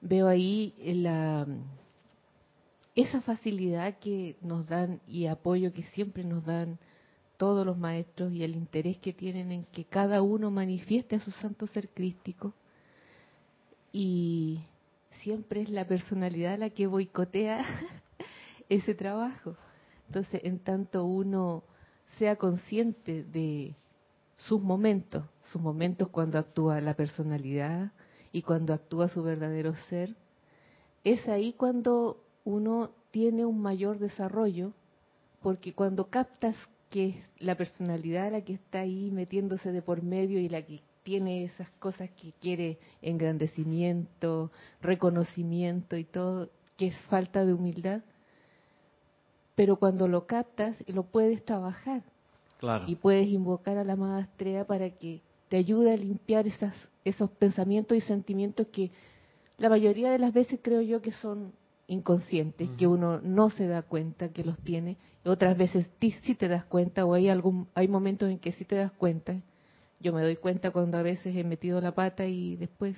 [0.00, 1.46] veo ahí la,
[2.94, 6.78] esa facilidad que nos dan y apoyo que siempre nos dan
[7.36, 11.30] todos los maestros y el interés que tienen en que cada uno manifieste a su
[11.30, 12.54] santo ser crístico
[13.92, 14.62] y
[15.22, 17.66] siempre es la personalidad la que boicotea
[18.70, 19.58] ese trabajo.
[20.06, 21.64] Entonces, en tanto uno
[22.18, 23.74] sea consciente de
[24.38, 27.92] sus momentos, sus momentos cuando actúa la personalidad
[28.32, 30.14] y cuando actúa su verdadero ser,
[31.04, 34.72] es ahí cuando uno tiene un mayor desarrollo,
[35.42, 36.56] porque cuando captas
[36.90, 40.80] que es la personalidad la que está ahí metiéndose de por medio y la que
[41.02, 44.50] tiene esas cosas que quiere engrandecimiento,
[44.82, 48.02] reconocimiento y todo, que es falta de humildad.
[49.54, 52.02] Pero cuando lo captas, lo puedes trabajar.
[52.58, 52.84] Claro.
[52.86, 56.72] Y puedes invocar a la amada estrella para que te ayude a limpiar esas,
[57.04, 58.92] esos pensamientos y sentimientos que
[59.58, 61.52] la mayoría de las veces creo yo que son
[61.88, 66.64] inconscientes, que uno no se da cuenta que los tiene, otras veces sí te das
[66.64, 69.34] cuenta o hay algún hay momentos en que sí te das cuenta.
[69.98, 72.96] Yo me doy cuenta cuando a veces he metido la pata y después,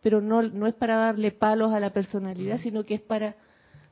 [0.00, 3.36] pero no no es para darle palos a la personalidad, sino que es para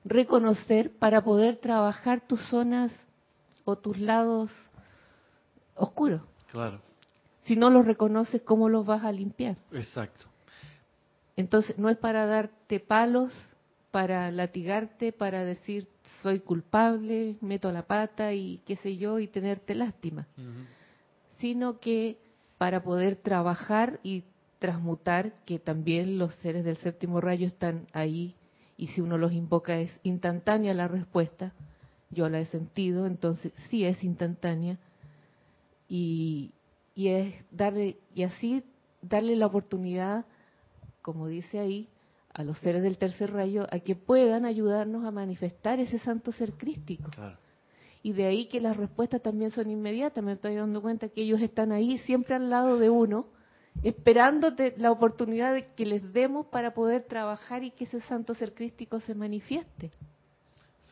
[0.05, 2.93] reconocer para poder trabajar tus zonas
[3.65, 4.51] o tus lados
[5.77, 6.23] oscuros.
[6.51, 6.81] Claro.
[7.45, 9.57] Si no los reconoces, ¿cómo los vas a limpiar?
[9.73, 10.27] Exacto.
[11.37, 13.33] Entonces, no es para darte palos,
[13.91, 15.89] para latigarte, para decir
[16.23, 20.27] soy culpable, meto la pata y qué sé yo, y tenerte lástima,
[21.39, 22.19] sino que
[22.59, 24.25] para poder trabajar y
[24.59, 28.35] transmutar, que también los seres del séptimo rayo están ahí,
[28.77, 31.53] y si uno los invoca es instantánea la respuesta,
[32.11, 34.77] yo la he sentido, entonces sí es instantánea,
[35.89, 36.53] y,
[36.95, 38.65] y es darle, y así
[39.03, 40.27] darle la oportunidad,
[41.03, 41.89] como dice ahí,
[42.33, 46.53] a los seres del tercer rayo a que puedan ayudarnos a manifestar ese santo ser
[46.53, 47.11] crístico.
[48.03, 50.23] Y de ahí que las respuestas también son inmediatas.
[50.25, 53.27] Me estoy dando cuenta que ellos están ahí siempre al lado de uno,
[53.83, 58.55] esperándote la oportunidad de que les demos para poder trabajar y que ese santo ser
[58.55, 59.91] crístico se manifieste.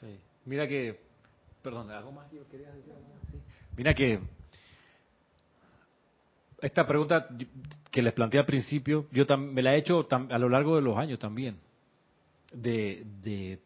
[0.00, 0.18] Sí.
[0.44, 1.00] Mira que,
[1.62, 2.92] perdón, ¿algo más que querías decir?
[3.76, 4.20] Mira que
[6.60, 7.28] esta pregunta
[7.90, 10.96] que les planteé al principio, yo me la he hecho a lo largo de los
[10.96, 11.58] años también.
[12.52, 13.60] De, de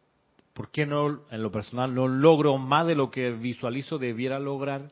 [0.52, 4.90] por qué no, en lo personal, no logro más de lo que visualizo debiera lograr.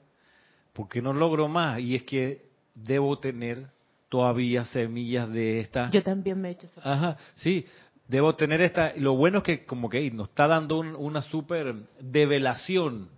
[0.72, 1.80] ¿Por qué no logro más?
[1.80, 3.66] Y es que debo tener
[4.08, 5.90] todavía semillas de esta.
[5.90, 6.80] Yo también me he hecho eso.
[6.82, 7.66] Ajá, sí.
[8.08, 8.92] Debo tener esta.
[8.96, 13.08] Lo bueno es que, como que nos está dando una súper develación.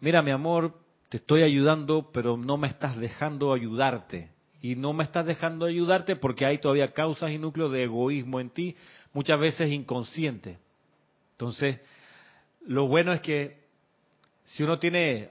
[0.00, 0.79] Mira, mi amor,
[1.10, 4.30] te estoy ayudando, pero no me estás dejando ayudarte.
[4.62, 8.50] Y no me estás dejando ayudarte porque hay todavía causas y núcleos de egoísmo en
[8.50, 8.76] ti,
[9.12, 10.58] muchas veces inconsciente.
[11.32, 11.80] Entonces,
[12.64, 13.58] lo bueno es que
[14.44, 15.30] si uno tiene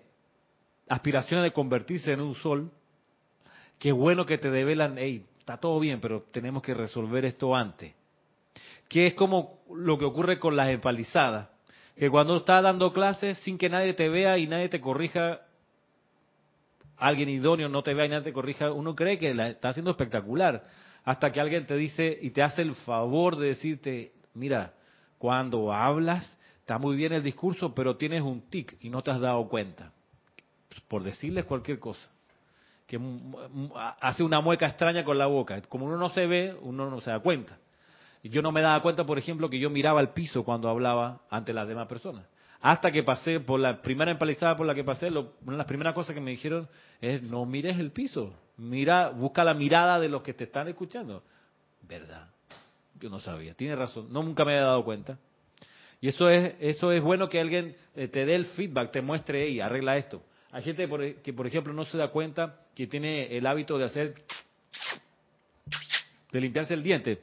[0.90, 2.72] aspiraciones de convertirse en un sol,
[3.78, 7.94] qué bueno que te develan, hey, está todo bien, pero tenemos que resolver esto antes.
[8.90, 11.48] Que es como lo que ocurre con las empalizadas,
[11.96, 15.42] que cuando estás dando clases sin que nadie te vea y nadie te corrija,
[17.00, 19.92] alguien idóneo no te vea y nadie te corrija, uno cree que la está haciendo
[19.92, 20.66] espectacular.
[21.06, 24.74] Hasta que alguien te dice y te hace el favor de decirte, mira,
[25.18, 29.20] cuando hablas, está muy bien el discurso, pero tienes un tic y no te has
[29.20, 29.92] dado cuenta.
[30.88, 32.10] Por decirles cualquier cosa.
[32.86, 33.00] Que
[34.02, 35.62] hace una mueca extraña con la boca.
[35.64, 37.58] Como uno no se ve, uno no se da cuenta.
[38.24, 41.54] Yo no me daba cuenta, por ejemplo, que yo miraba al piso cuando hablaba ante
[41.54, 42.26] las demás personas.
[42.62, 45.94] Hasta que pasé por la primera empalizada por la que pasé, una de las primeras
[45.94, 46.68] cosas que me dijeron
[47.00, 51.24] es no mires el piso, mira, busca la mirada de los que te están escuchando.
[51.82, 52.28] ¿Verdad?
[53.00, 55.18] Yo no sabía, tiene razón, no nunca me había dado cuenta.
[56.02, 59.50] Y eso es eso es bueno que alguien eh, te dé el feedback, te muestre
[59.50, 60.22] y arregla esto.
[60.52, 60.90] Hay gente
[61.24, 64.16] que, por ejemplo, no se da cuenta que tiene el hábito de hacer,
[66.32, 67.20] de limpiarse el diente.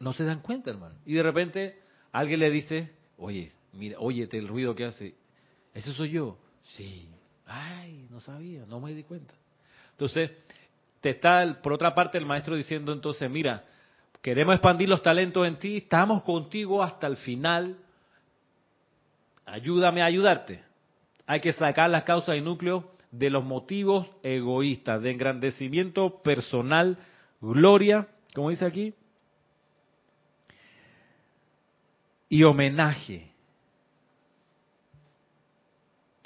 [0.00, 0.94] No se dan cuenta, hermano.
[1.04, 1.78] Y de repente
[2.10, 5.14] alguien le dice, Oye, mira, óyete el ruido que hace.
[5.74, 6.38] ¿Ese soy yo?
[6.74, 7.08] Sí.
[7.46, 9.34] Ay, no sabía, no me di cuenta.
[9.92, 10.30] Entonces,
[11.00, 13.64] te está, por otra parte, el maestro diciendo entonces, mira,
[14.20, 17.76] queremos expandir los talentos en ti, estamos contigo hasta el final,
[19.44, 20.62] ayúdame a ayudarte.
[21.26, 26.98] Hay que sacar las causas y núcleos de los motivos egoístas, de engrandecimiento personal,
[27.40, 28.94] gloria, como dice aquí,
[32.28, 33.32] y homenaje,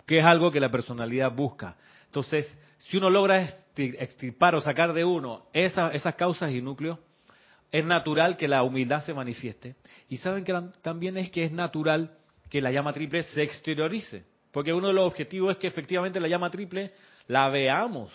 [0.06, 1.76] que es algo que la personalidad busca.
[2.06, 2.46] Entonces,
[2.78, 6.98] si uno logra extirpar o sacar de uno esas, esas causas y núcleos,
[7.70, 9.76] es natural que la humildad se manifieste.
[10.08, 12.16] Y saben que también es que es natural
[12.48, 14.24] que la llama triple se exteriorice.
[14.50, 16.92] Porque uno de los objetivos es que efectivamente la llama triple
[17.28, 18.10] la veamos.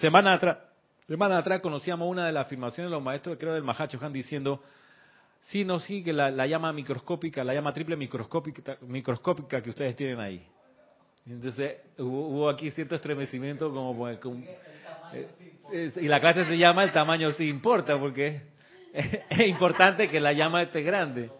[0.00, 0.58] Semana atrás,
[1.06, 4.62] semana atrás conocíamos una de las afirmaciones de los maestros, creo del Mahacho Han, diciendo,
[5.46, 10.20] sí, no, sí, que la, llama microscópica, la llama triple microscópica, microscópica que ustedes tienen
[10.20, 10.46] ahí.
[11.26, 17.48] Entonces hubo, aquí cierto estremecimiento como, eh, y la clase se llama el tamaño sí
[17.48, 18.42] importa porque
[18.92, 21.30] es, importante que la llama esté grande.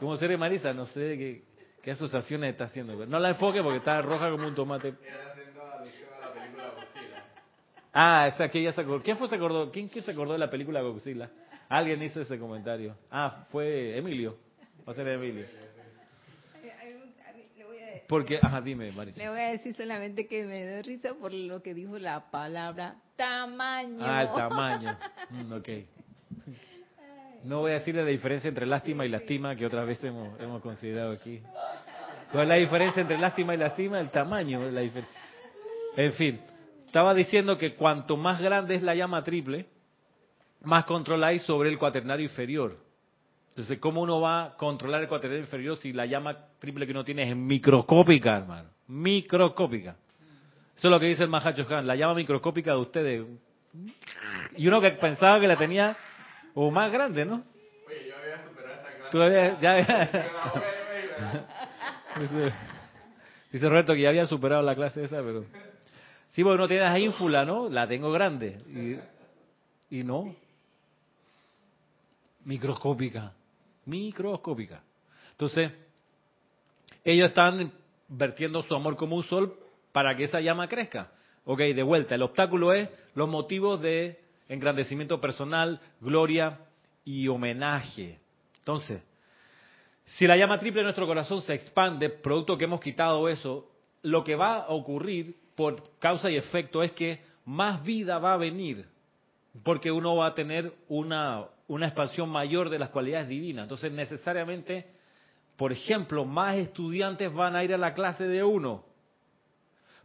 [0.00, 0.72] ¿Cómo se Marisa?
[0.72, 1.42] No sé qué,
[1.82, 3.06] qué asociaciones está haciendo.
[3.06, 4.94] No la enfoque porque está roja como un tomate.
[7.92, 9.02] Ah, esa que ya se acordó.
[9.02, 9.70] ¿Quién fue se acordó?
[9.70, 11.30] ¿Quién, ¿Quién se acordó de la película Godzilla?
[11.68, 12.96] Alguien hizo ese comentario.
[13.10, 14.36] Ah, fue Emilio.
[14.86, 15.46] Va a ser Emilio.
[18.08, 19.18] Porque, ajá, dime, Marisa.
[19.18, 22.96] Le voy a decir solamente que me doy risa por lo que dijo la palabra
[23.16, 23.98] tamaño.
[24.00, 24.98] Ah, el tamaño.
[25.30, 25.68] Mm, ok.
[27.44, 30.62] No voy a decirle la diferencia entre lástima y lastima que otra vez hemos, hemos
[30.62, 31.42] considerado aquí.
[32.30, 34.00] ¿Cuál es la diferencia entre lástima y lastima?
[34.00, 34.60] El tamaño.
[34.70, 34.82] La
[35.96, 36.40] en fin,
[36.86, 39.66] estaba diciendo que cuanto más grande es la llama triple,
[40.64, 42.76] más controláis sobre el cuaternario inferior.
[43.50, 47.04] Entonces, ¿cómo uno va a controlar el cuaternario inferior si la llama triple que uno
[47.04, 48.68] tiene es microscópica, hermano?
[48.88, 49.96] Microscópica.
[50.76, 53.26] Eso es lo que dice el Mahacho Han, la llama microscópica de ustedes.
[54.56, 55.96] Y uno que pensaba que la tenía
[56.54, 57.44] o más grande, ¿no?
[57.86, 59.10] Oye, yo había superado esa clase.
[59.10, 59.76] Tú habías, ya
[62.20, 62.52] dice,
[63.52, 65.44] dice Roberto que ya había superado la clase esa, pero...
[66.30, 67.68] Sí, porque uno tiene la ínfula, ¿no?
[67.68, 68.58] La tengo grande.
[68.68, 70.34] Y, y no.
[72.44, 73.32] Microscópica
[73.86, 74.82] microscópica.
[75.32, 75.72] Entonces,
[77.04, 77.72] ellos están
[78.08, 79.58] vertiendo su amor como un sol
[79.92, 81.12] para que esa llama crezca.
[81.44, 86.60] Ok, de vuelta, el obstáculo es los motivos de engrandecimiento personal, gloria
[87.04, 88.18] y homenaje.
[88.58, 89.02] Entonces,
[90.04, 93.70] si la llama triple de nuestro corazón se expande, producto que hemos quitado eso,
[94.02, 98.38] lo que va a ocurrir por causa y efecto es que más vida va a
[98.38, 98.86] venir,
[99.62, 103.64] porque uno va a tener una, una expansión mayor de las cualidades divinas.
[103.64, 104.86] Entonces, necesariamente,
[105.56, 108.84] por ejemplo, más estudiantes van a ir a la clase de uno,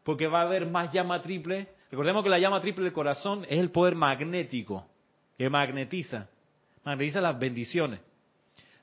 [0.04, 1.68] porque va a haber más llama triple.
[1.92, 4.88] Recordemos que la llama triple del corazón es el poder magnético,
[5.38, 6.30] que magnetiza,
[6.84, 8.00] magnetiza las bendiciones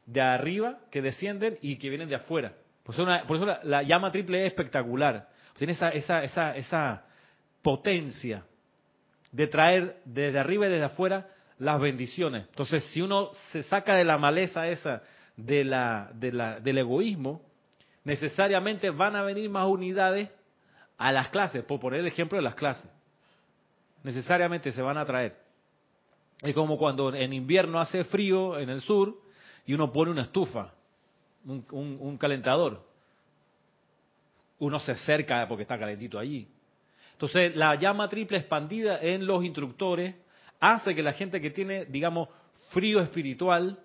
[0.04, 2.52] de arriba que descienden y que vienen de afuera.
[2.84, 5.28] Por eso, eso la, llama triple es espectacular.
[5.56, 7.04] Tiene esa, esa, esa, esa
[7.62, 8.44] potencia
[9.32, 12.46] de traer desde arriba y desde afuera las bendiciones.
[12.48, 15.02] Entonces, si uno se saca de la maleza esa
[15.36, 17.42] de la, de la, del egoísmo,
[18.04, 20.30] necesariamente van a venir más unidades
[20.98, 22.90] a las clases, por poner el ejemplo de las clases.
[24.02, 25.36] Necesariamente se van a traer.
[26.40, 29.18] Es como cuando en invierno hace frío en el sur
[29.66, 30.72] y uno pone una estufa,
[31.44, 32.86] un, un calentador.
[34.58, 36.48] Uno se acerca porque está calentito allí.
[37.12, 40.14] Entonces, la llama triple expandida en los instructores
[40.60, 42.28] hace que la gente que tiene, digamos,
[42.70, 43.78] frío espiritual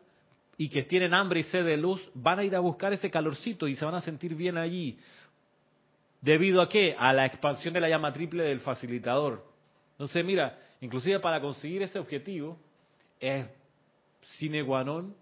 [0.58, 3.68] y que tienen hambre y sed de luz, van a ir a buscar ese calorcito
[3.68, 5.00] y se van a sentir bien allí.
[6.22, 6.96] ¿Debido a qué?
[6.98, 9.44] A la expansión de la llama triple del facilitador.
[9.94, 12.60] Entonces, mira, inclusive para conseguir ese objetivo,
[13.20, 13.48] es
[14.38, 15.16] sine qua non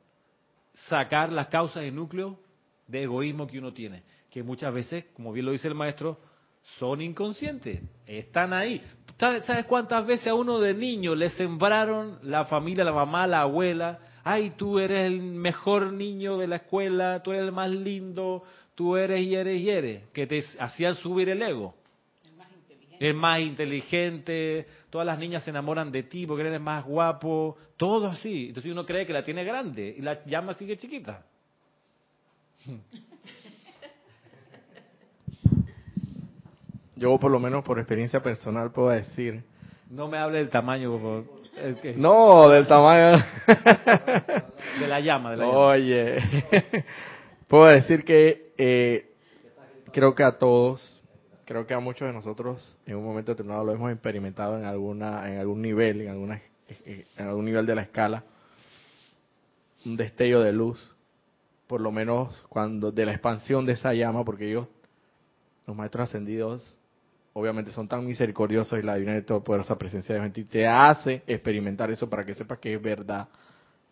[0.88, 2.36] sacar las causas y núcleos
[2.88, 6.20] de egoísmo que uno tiene, que muchas veces, como bien lo dice el maestro,
[6.78, 8.82] son inconscientes, están ahí.
[9.18, 14.00] ¿Sabes cuántas veces a uno de niño le sembraron la familia, la mamá, la abuela?
[14.24, 18.44] Ay, tú eres el mejor niño de la escuela, tú eres el más lindo,
[18.76, 21.76] tú eres y eres y eres, que te hacían subir el ego.
[22.26, 23.08] El más inteligente.
[23.08, 28.08] El más inteligente, todas las niñas se enamoran de ti porque eres más guapo, todo
[28.08, 28.48] así.
[28.48, 31.26] Entonces uno cree que la tiene grande y la llama sigue chiquita.
[37.00, 39.44] Yo por lo menos por experiencia personal puedo decir.
[39.90, 41.26] No me hable del tamaño, por favor.
[41.96, 43.24] No, del tamaño.
[44.80, 46.18] de la llama, de la Oye,
[47.48, 49.12] puedo decir que eh,
[49.92, 51.02] creo que a todos,
[51.46, 55.32] creo que a muchos de nosotros en un momento determinado lo hemos experimentado en alguna,
[55.32, 56.42] en algún nivel, en alguna,
[56.86, 58.24] en algún nivel de la escala,
[59.86, 60.96] un destello de luz
[61.70, 64.68] por lo menos cuando de la expansión de esa llama, porque ellos,
[65.68, 66.79] los maestros ascendidos,
[67.40, 71.90] obviamente son tan misericordiosos y la divina y todopoderosa presencia de Dios te hace experimentar
[71.92, 73.28] eso para que sepas que es verdad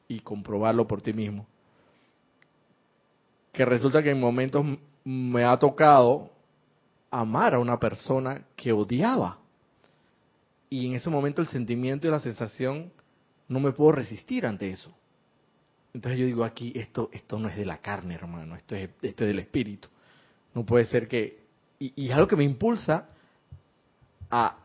[0.08, 1.45] y comprobarlo por ti mismo.
[3.52, 4.66] Que resulta que en momentos
[5.04, 6.32] me ha tocado
[7.10, 9.39] amar a una persona que odiaba.
[10.70, 12.91] Y en ese momento el sentimiento y la sensación
[13.48, 14.93] no me puedo resistir ante eso.
[15.93, 19.24] Entonces yo digo aquí, esto, esto no es de la carne, hermano, esto es, esto
[19.24, 19.88] es del espíritu.
[20.54, 21.48] No puede ser que...
[21.80, 23.10] Y, y algo que me impulsa
[24.30, 24.57] a,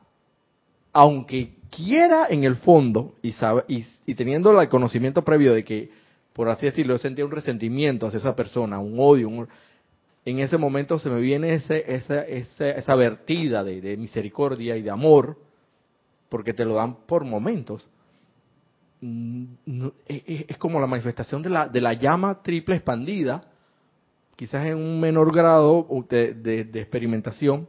[0.92, 5.90] aunque quiera en el fondo, y, sabe, y, teniendo el conocimiento previo de que,
[6.32, 9.48] por así decirlo, sentía un resentimiento hacia esa persona, un odio, un,
[10.24, 14.82] en ese momento se me viene ese, esa, esa, esa vertida de, de misericordia y
[14.82, 15.38] de amor,
[16.28, 17.88] porque te lo dan por momentos.
[19.00, 23.44] Mm, no, es, es, como la manifestación de la, de la llama triple expandida,
[24.36, 27.66] quizás en un menor grado de, de experimentación,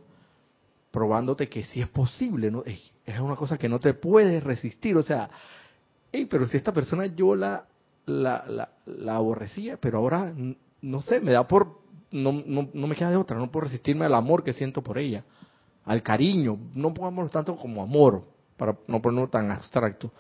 [0.93, 2.63] probándote que sí es posible, ¿no?
[2.65, 5.27] Es una cosa que no te puedes resistir, o sea,
[6.11, 7.65] hey, pero si esta persona yo la,
[8.05, 10.31] la, la, la aborrecía, pero ahora,
[10.83, 11.79] no sé, me da por,
[12.11, 14.99] no, no, no me queda de otra, no puedo resistirme al amor que siento por
[14.99, 15.23] ella,
[15.83, 18.25] al cariño, no pongamos tanto como amor,
[18.55, 20.11] para no ponerlo tan abstracto,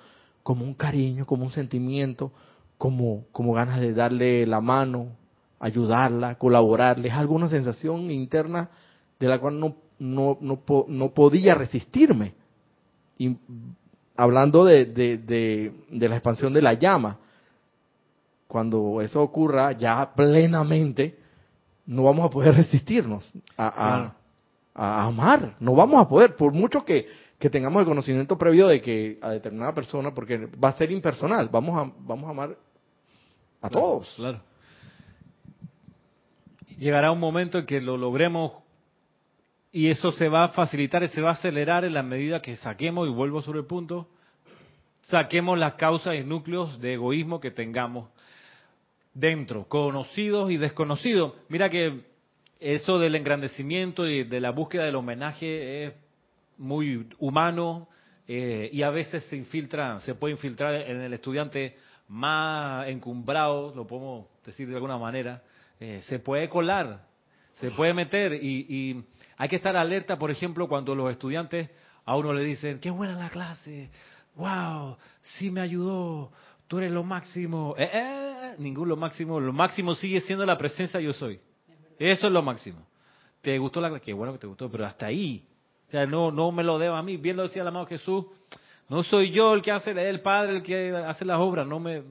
[0.41, 2.31] como un cariño, como un sentimiento,
[2.79, 5.09] como, como ganas de darle la mano,
[5.59, 8.71] ayudarla, colaborarle, es alguna sensación interna
[9.19, 12.33] de la cual no, no, no, no podía resistirme.
[13.17, 13.37] Y
[14.15, 17.19] hablando de, de, de, de, la expansión de la llama,
[18.47, 21.17] cuando eso ocurra ya plenamente,
[21.85, 24.15] no vamos a poder resistirnos a, a,
[24.73, 27.07] a, amar, no vamos a poder, por mucho que,
[27.39, 31.49] que tengamos el conocimiento previo de que a determinada persona, porque va a ser impersonal,
[31.49, 32.57] vamos a, vamos a amar
[33.61, 34.13] a claro, todos.
[34.15, 34.41] Claro.
[36.77, 38.62] Llegará un momento en que lo logremos
[39.75, 42.55] y eso se va a facilitar y se va a acelerar en la medida que
[42.57, 44.07] saquemos, y vuelvo sobre el punto,
[45.01, 48.07] saquemos las causas y núcleos de egoísmo que tengamos
[49.15, 51.33] dentro, conocidos y desconocidos.
[51.49, 52.01] Mira que
[52.59, 55.93] eso del engrandecimiento y de la búsqueda del homenaje es
[56.59, 57.89] muy humano
[58.27, 61.77] eh, y a veces se infiltra, se puede infiltrar en el estudiante
[62.09, 65.41] más encumbrado, lo podemos decir de alguna manera,
[65.79, 67.07] eh, se puede colar,
[67.55, 69.03] se puede meter y, y
[69.37, 71.69] hay que estar alerta, por ejemplo, cuando los estudiantes
[72.05, 73.89] a uno le dicen, qué buena la clase,
[74.35, 74.97] wow,
[75.37, 76.31] sí me ayudó,
[76.67, 77.75] tú eres lo máximo.
[77.77, 81.39] Eh, eh, ningún lo máximo, lo máximo sigue siendo la presencia yo soy.
[81.97, 82.85] Eso es lo máximo.
[83.41, 84.03] ¿Te gustó la clase?
[84.03, 85.45] Qué bueno que te gustó, pero hasta ahí.
[85.87, 87.17] O sea, no, no me lo debo a mí.
[87.17, 88.25] Bien lo decía el amado Jesús,
[88.89, 92.03] no soy yo el que hace, el Padre el que hace las obras, no me...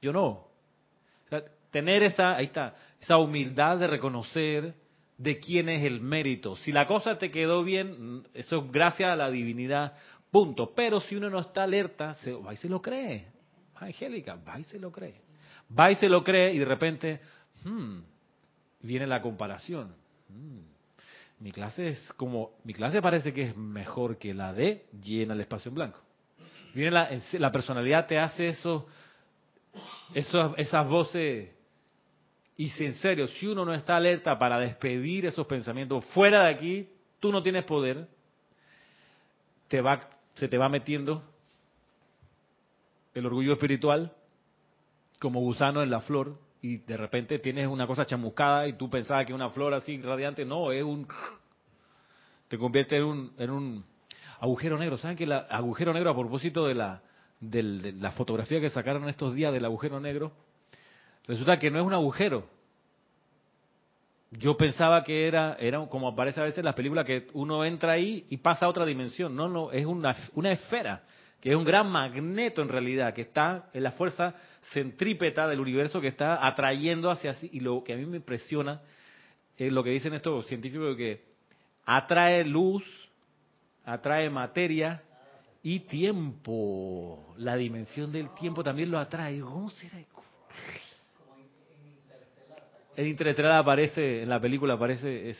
[0.00, 0.26] Yo no.
[0.26, 4.74] O sea, tener esa, ahí está, esa humildad de reconocer
[5.18, 6.56] de quién es el mérito.
[6.56, 9.94] Si la cosa te quedó bien, eso es gracias a la divinidad,
[10.30, 10.72] punto.
[10.74, 13.26] Pero si uno no está alerta, se, va y se lo cree.
[13.76, 15.20] Angélica, va y se lo cree.
[15.78, 17.20] Va y se lo cree y de repente,
[17.64, 17.98] hmm,
[18.82, 19.94] viene la comparación.
[20.28, 20.60] Hmm,
[21.40, 25.40] mi clase es como, mi clase parece que es mejor que la de llena el
[25.40, 26.00] espacio en blanco.
[26.74, 28.86] Viene la, la personalidad te hace eso,
[30.14, 31.55] eso, esas voces
[32.56, 36.88] y en serio, si uno no está alerta para despedir esos pensamientos fuera de aquí,
[37.20, 38.08] tú no tienes poder,
[39.68, 41.22] te va, se te va metiendo
[43.14, 44.12] el orgullo espiritual
[45.18, 49.26] como gusano en la flor y de repente tienes una cosa chamuscada y tú pensabas
[49.26, 51.06] que una flor así radiante, no, es un...
[52.48, 53.84] te convierte en un, en un
[54.40, 54.96] agujero negro.
[54.96, 57.02] ¿Saben que el agujero negro, a propósito de la,
[57.40, 60.32] de la fotografía que sacaron estos días del agujero negro,
[61.26, 62.48] Resulta que no es un agujero.
[64.30, 67.92] Yo pensaba que era, era como aparece a veces en las películas, que uno entra
[67.92, 69.34] ahí y pasa a otra dimensión.
[69.34, 71.02] No, no, es una, una esfera,
[71.40, 74.34] que es un gran magneto en realidad, que está en la fuerza
[74.72, 77.48] centrípeta del universo que está atrayendo hacia sí.
[77.52, 78.82] Y lo que a mí me impresiona
[79.56, 81.24] es lo que dicen estos científicos, que
[81.84, 82.84] atrae luz,
[83.84, 85.02] atrae materia
[85.62, 87.34] y tiempo.
[87.38, 89.40] La dimensión del tiempo también lo atrae.
[89.40, 89.98] ¿Cómo será?
[92.96, 95.30] En Interestelar aparece, en la película aparece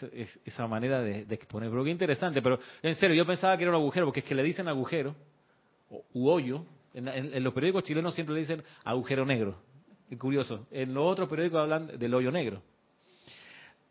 [0.44, 1.70] esa, manera de, de, exponer.
[1.70, 4.34] Pero qué interesante, pero en serio, yo pensaba que era un agujero, porque es que
[4.34, 5.14] le dicen agujero,
[6.12, 9.56] u hoyo, en, los periódicos chilenos siempre le dicen agujero negro.
[10.10, 10.66] Es curioso.
[10.70, 12.62] En los otros periódicos hablan del hoyo negro.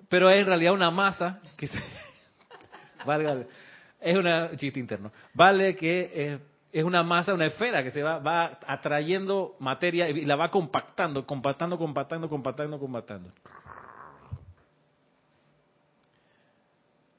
[0.09, 1.77] Pero es en realidad una masa que se...
[3.05, 3.45] valga,
[3.99, 5.11] es un chiste interno.
[5.33, 6.39] Vale que es,
[6.75, 11.25] es una masa, una esfera que se va, va atrayendo materia y la va compactando,
[11.25, 13.29] compactando, compactando, compactando, compactando.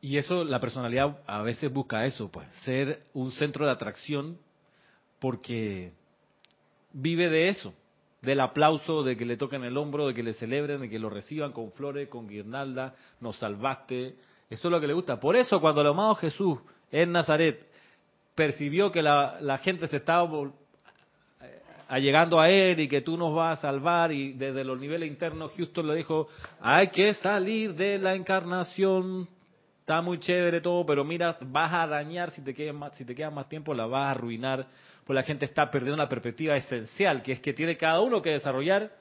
[0.02, 4.36] Y eso, la personalidad a veces busca eso, pues, ser un centro de atracción
[5.20, 5.94] porque
[6.92, 7.72] vive de eso,
[8.20, 11.08] del aplauso, de que le toquen el hombro, de que le celebren, de que lo
[11.08, 14.16] reciban con flores, con guirnalda, nos salvaste.
[14.50, 15.18] Eso es lo que le gusta.
[15.18, 16.58] Por eso cuando el amado Jesús
[16.92, 17.74] en Nazaret
[18.36, 20.28] percibió que la, la gente se estaba
[21.40, 25.08] eh, allegando a él y que tú nos vas a salvar y desde los niveles
[25.08, 26.28] internos Houston le dijo,
[26.60, 29.26] hay que salir de la encarnación,
[29.80, 33.14] está muy chévere todo, pero mira, vas a dañar si te quedas más, si te
[33.14, 34.66] quedas más tiempo, la vas a arruinar,
[35.04, 38.30] pues la gente está perdiendo la perspectiva esencial, que es que tiene cada uno que
[38.30, 38.92] desarrollar,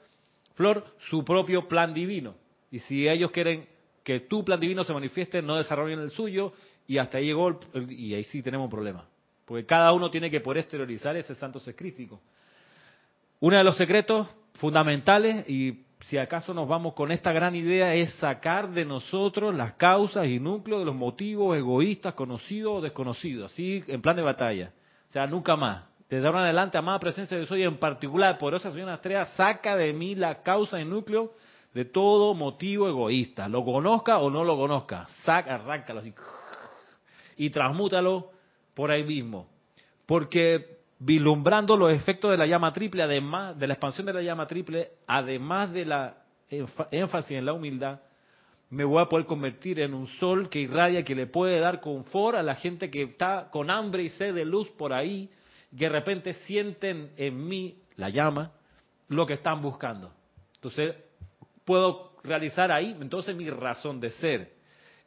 [0.53, 2.35] Flor, su propio plan divino.
[2.71, 3.67] Y si ellos quieren
[4.05, 6.53] que tu plan divino se manifieste, no desarrollen el suyo,
[6.87, 9.05] y hasta ahí llegó, el- y ahí sí tenemos un problema.
[9.45, 12.19] Porque cada uno tiene que poder exteriorizar ese santo ser crístico.
[13.39, 18.13] Uno de los secretos fundamentales, y si acaso nos vamos con esta gran idea, es
[18.15, 23.83] sacar de nosotros las causas y núcleos de los motivos egoístas, conocidos o desconocidos, así
[23.87, 24.71] en plan de batalla.
[25.09, 25.83] O sea, nunca más.
[26.09, 29.75] Desde ahora en adelante, amada presencia de Dios, y en particular, poderosa señora Astrea, saca
[29.75, 31.33] de mí la causa y núcleo
[31.73, 33.49] de todo motivo egoísta.
[33.49, 35.07] Lo conozca o no lo conozca.
[35.23, 36.13] Saca, arráncalo así.
[37.37, 38.34] Y transmútalo
[38.75, 39.49] por ahí mismo.
[40.05, 44.45] Porque vislumbrando los efectos de la llama triple, además de la expansión de la llama
[44.45, 46.17] triple, además de la
[46.91, 48.01] énfasis en la humildad,
[48.69, 52.37] me voy a poder convertir en un sol que irradia, que le puede dar confort
[52.37, 55.29] a la gente que está con hambre y sed de luz por ahí,
[55.71, 58.51] que de repente sienten en mí la llama,
[59.07, 60.11] lo que están buscando.
[60.55, 60.95] Entonces,
[61.63, 64.55] puedo realizar ahí entonces mi razón de ser.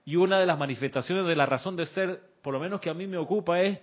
[0.05, 2.94] Y una de las manifestaciones de la razón de ser, por lo menos que a
[2.94, 3.78] mí me ocupa, es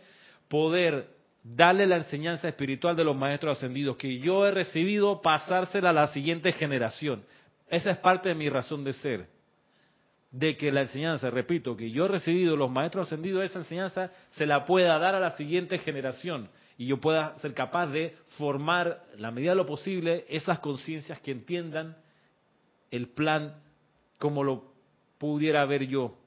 [0.48, 1.08] poder
[1.44, 6.08] darle la enseñanza espiritual de los maestros ascendidos que yo he recibido, pasársela a la
[6.08, 7.24] siguiente generación.
[7.70, 9.28] Esa es parte de mi razón de ser.
[10.32, 14.48] De que la enseñanza, repito, que yo he recibido los maestros ascendidos, esa enseñanza se
[14.48, 19.22] la pueda dar a la siguiente generación y yo pueda ser capaz de formar, en
[19.22, 21.98] la medida de lo posible, esas conciencias que entiendan
[22.90, 23.62] el plan
[24.18, 24.74] como lo
[25.20, 26.18] pudiera ver yo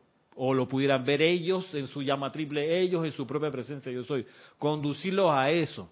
[0.40, 4.04] o lo pudieran ver ellos en su llama triple, ellos en su propia presencia yo
[4.04, 4.24] soy.
[4.56, 5.90] Conducirlos a eso,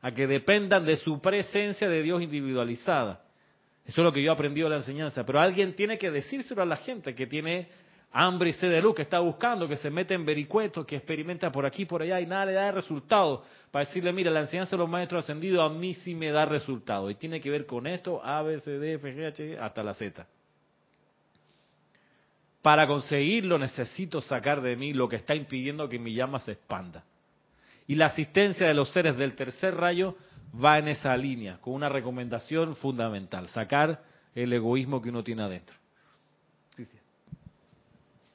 [0.00, 3.24] a que dependan de su presencia de Dios individualizada.
[3.84, 5.26] Eso es lo que yo he aprendido de la enseñanza.
[5.26, 7.68] Pero alguien tiene que decírselo a la gente que tiene
[8.12, 11.50] hambre y sed de luz, que está buscando, que se mete en vericuetos, que experimenta
[11.50, 13.42] por aquí, por allá y nada le da resultado.
[13.72, 17.10] Para decirle, mira, la enseñanza de los maestros ascendidos a mí sí me da resultado.
[17.10, 19.94] Y tiene que ver con esto, A, B, C, D, F, G, H, hasta la
[19.94, 20.24] Z.
[22.62, 27.04] Para conseguirlo necesito sacar de mí lo que está impidiendo que mi llama se expanda.
[27.86, 30.14] Y la asistencia de los seres del tercer rayo
[30.62, 34.02] va en esa línea, con una recomendación fundamental, sacar
[34.34, 35.76] el egoísmo que uno tiene adentro.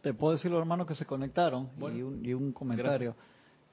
[0.02, 3.16] Te puedo decir los hermanos que se conectaron y, un, y un comentario.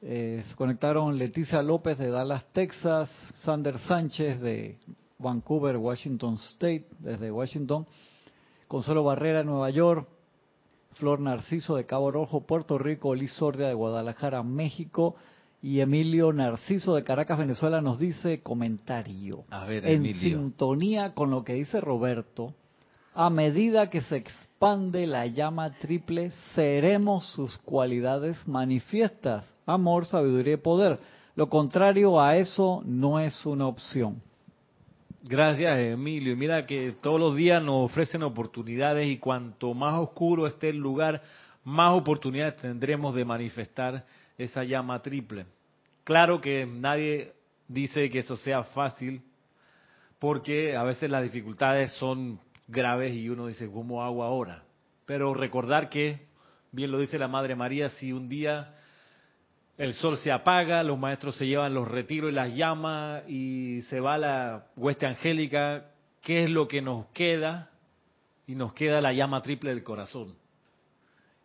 [0.01, 3.11] Eh, se conectaron Leticia López de Dallas, Texas,
[3.45, 4.79] Sander Sánchez de
[5.19, 7.87] Vancouver, Washington State, desde Washington,
[8.67, 10.09] Consuelo Barrera de Nueva York,
[10.95, 15.17] Flor Narciso de Cabo Rojo, Puerto Rico, Liz Sordia de Guadalajara, México,
[15.63, 19.45] y Emilio Narciso de Caracas, Venezuela, nos dice comentario.
[19.49, 20.39] A ver, en Emilio.
[20.39, 22.53] sintonía con lo que dice Roberto,
[23.15, 30.59] a medida que se expande la llama triple, seremos sus cualidades manifiestas, amor, sabiduría y
[30.59, 30.99] poder.
[31.37, 34.21] Lo contrario a eso no es una opción.
[35.25, 36.33] Gracias, Emilio.
[36.33, 40.79] Y Mira que todos los días nos ofrecen oportunidades y cuanto más oscuro esté el
[40.79, 41.23] lugar,
[41.63, 44.05] más oportunidades tendremos de manifestar
[44.37, 45.47] esa llama triple.
[46.03, 47.35] Claro que nadie
[47.69, 49.23] dice que eso sea fácil,
[50.19, 54.65] porque a veces las dificultades son graves y uno dice, ¿cómo hago ahora?
[55.07, 56.27] Pero recordar que,
[56.73, 58.75] bien lo dice la Madre María, si un día
[59.83, 63.99] el sol se apaga, los maestros se llevan los retiros y las llamas y se
[63.99, 67.69] va la hueste angélica, ¿qué es lo que nos queda?
[68.47, 70.37] Y nos queda la llama triple del corazón.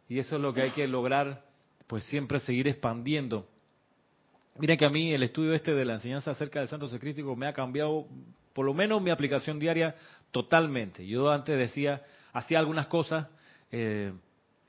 [0.08, 1.46] Y eso es lo que hay que lograr,
[1.88, 3.48] pues siempre seguir expandiendo.
[4.60, 7.48] Miren que a mí el estudio este de la enseñanza acerca del santo secrístico me
[7.48, 8.06] ha cambiado,
[8.54, 9.96] por lo menos mi aplicación diaria,
[10.30, 11.08] totalmente.
[11.08, 13.30] Yo antes decía, hacía algunas cosas
[13.72, 14.14] eh,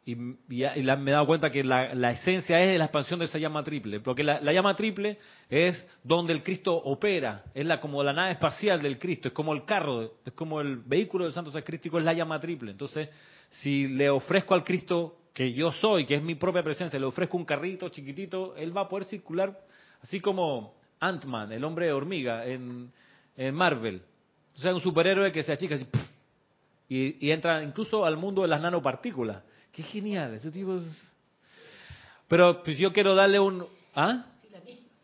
[0.08, 4.00] y, me he dado cuenta que la, esencia es la expansión de esa llama triple,
[4.00, 5.18] porque la, la llama triple
[5.50, 9.52] es donde el Cristo opera, es la como la nave espacial del Cristo, es como
[9.52, 12.70] el carro, es como el vehículo del santo secrístico, es la llama triple.
[12.70, 13.10] Entonces,
[13.50, 17.36] si le ofrezco al Cristo que yo soy, que es mi propia presencia, le ofrezco
[17.36, 19.58] un carrito chiquitito, él va a poder circular
[20.00, 22.92] Así como Ant-Man, el hombre hormiga en,
[23.36, 24.00] en Marvel.
[24.54, 25.86] O sea, un superhéroe que se achica así,
[26.88, 29.42] y entra incluso al mundo de las nanopartículas.
[29.78, 30.82] Qué genial, ese tipo es...
[32.26, 33.64] Pero pues yo quiero darle un...
[33.94, 34.26] ¿Ah?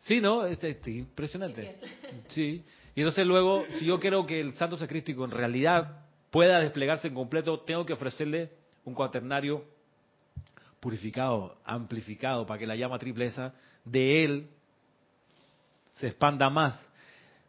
[0.01, 0.45] Sí, ¿no?
[0.45, 1.79] Es, es impresionante.
[2.27, 2.61] Sí.
[2.93, 7.13] Y entonces luego, si yo quiero que el santo sacrístico en realidad pueda desplegarse en
[7.13, 8.51] completo, tengo que ofrecerle
[8.83, 9.63] un cuaternario
[10.81, 13.53] purificado, amplificado, para que la llama triple esa
[13.85, 14.49] de él
[15.93, 16.85] se expanda más.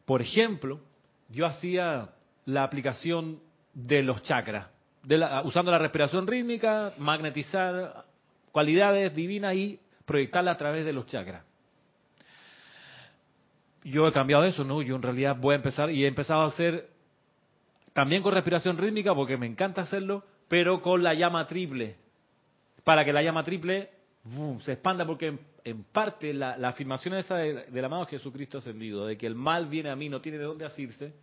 [0.04, 0.80] Por ejemplo,
[1.28, 2.08] yo hacía
[2.44, 3.40] la aplicación
[3.74, 4.70] de los chakras,
[5.06, 8.04] de la- usando la respiración rítmica, magnetizar
[8.50, 11.44] cualidades divinas y proyectarla a través de los chakras.
[13.84, 14.82] Yo he cambiado eso, ¿no?
[14.82, 16.88] Yo en realidad voy a empezar y he empezado a hacer
[17.92, 21.96] también con respiración rítmica porque me encanta hacerlo, pero con la llama triple,
[22.82, 23.90] para que la llama triple
[24.60, 29.16] se expanda porque en, parte la, la afirmación esa de- del amado Jesucristo ascendido, de
[29.16, 31.14] que el mal viene a mí, no tiene de dónde asirse,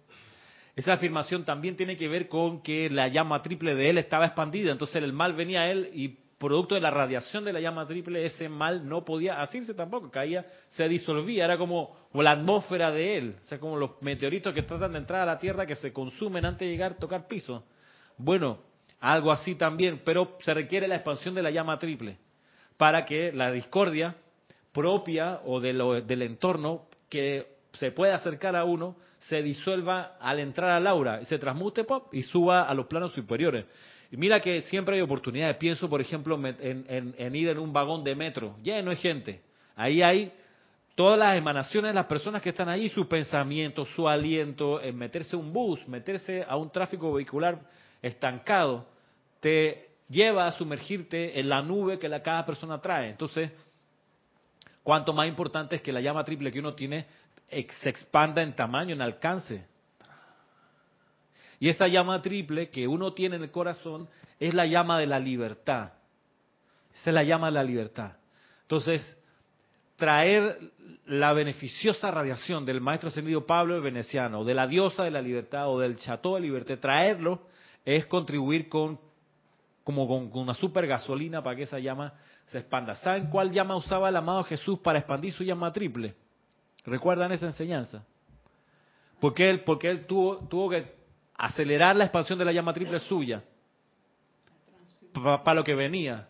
[0.76, 4.72] esa afirmación también tiene que ver con que la llama triple de él estaba expandida,
[4.72, 8.26] entonces el mal venía a él y producto de la radiación de la llama triple,
[8.26, 13.36] ese mal no podía asirse tampoco, caía, se disolvía, era como, la atmósfera de él,
[13.40, 16.44] o sea, como los meteoritos que tratan de entrar a la Tierra que se consumen
[16.46, 17.64] antes de llegar a tocar piso.
[18.18, 18.60] Bueno,
[19.00, 22.18] algo así también, pero se requiere la expansión de la llama triple
[22.76, 24.16] para que la discordia
[24.74, 28.98] propia o de lo- del entorno que se pueda acercar a uno
[29.28, 33.14] se disuelva al entrar al aura y se transmute pop y suba a los planos
[33.14, 33.66] superiores.
[34.12, 35.58] Y mira que siempre hay oportunidades.
[35.58, 39.42] Pienso, por ejemplo, en, en- en ir en un vagón de metro lleno de gente.
[39.76, 40.32] Ahí hay
[40.96, 45.36] todas las emanaciones de las personas que están ahí, su pensamiento, su aliento, en meterse
[45.36, 47.60] a un bus, meterse a un tráfico vehicular
[48.02, 48.86] estancado,
[49.40, 53.10] te lleva a sumergirte en la nube que la, cada persona trae.
[53.10, 53.50] Entonces,
[54.84, 57.06] cuanto más importante es que la llama triple que uno tiene
[57.50, 59.66] se expanda en tamaño, en alcance.
[61.60, 65.20] Y esa llama triple que uno tiene en el corazón es la llama de la
[65.20, 65.94] libertad.
[66.94, 68.18] Esa es la llama de la libertad.
[68.64, 69.18] Entonces,
[69.96, 70.60] traer
[71.06, 75.70] la beneficiosa radiación del maestro ascendido Pablo el Veneciano, de la diosa de la libertad
[75.70, 77.44] o del chateau de libertad, traerlo
[77.86, 79.00] es contribuir con
[79.84, 82.14] como con, con una super gasolina para que esa llama
[82.48, 82.96] se expanda.
[82.96, 86.16] ¿Saben cuál llama usaba el amado Jesús para expandir su llama triple?
[86.86, 88.06] ¿Recuerdan esa enseñanza?
[89.20, 90.94] Porque él, porque él tuvo, tuvo que
[91.38, 93.44] acelerar la expansión de la llama triple suya
[95.14, 96.28] para lo que venía.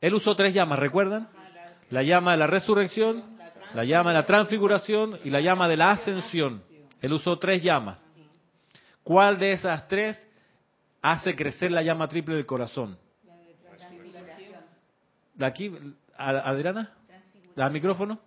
[0.00, 1.28] Él usó tres llamas, ¿recuerdan?
[1.90, 3.24] La llama de la resurrección,
[3.74, 6.62] la llama de la transfiguración y la llama de la ascensión.
[7.00, 8.04] Él usó tres llamas.
[9.02, 10.28] ¿Cuál de esas tres
[11.00, 12.98] hace crecer la llama triple del corazón?
[15.34, 15.72] ¿De aquí,
[16.16, 16.94] Adriana?
[17.56, 18.18] ¿Al micrófono?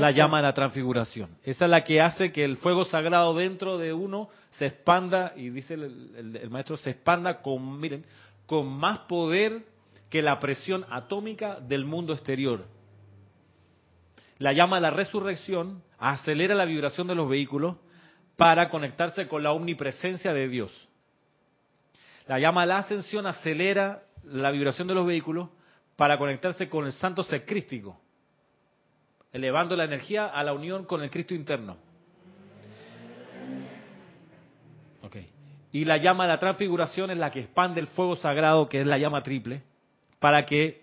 [0.00, 1.30] La llama de la transfiguración.
[1.42, 5.50] Esa es la que hace que el fuego sagrado dentro de uno se expanda, y
[5.50, 8.04] dice el, maestro, se expanda con, miren,
[8.46, 9.64] con más poder
[10.10, 12.66] que la presión atómica del mundo exterior.
[14.38, 17.76] La llama de la resurrección acelera la vibración de los vehículos
[18.36, 20.72] para conectarse con la omnipresencia de Dios.
[22.26, 25.48] La llama de la ascensión acelera la vibración de los vehículos
[25.96, 27.98] para conectarse con el santo ser crístico
[29.38, 31.76] elevando la energía a la unión con el Cristo interno.
[35.02, 35.16] Ok.
[35.72, 38.86] Y la llama de la transfiguración es la que expande el fuego sagrado, que es
[38.86, 39.62] la llama triple,
[40.18, 40.82] para que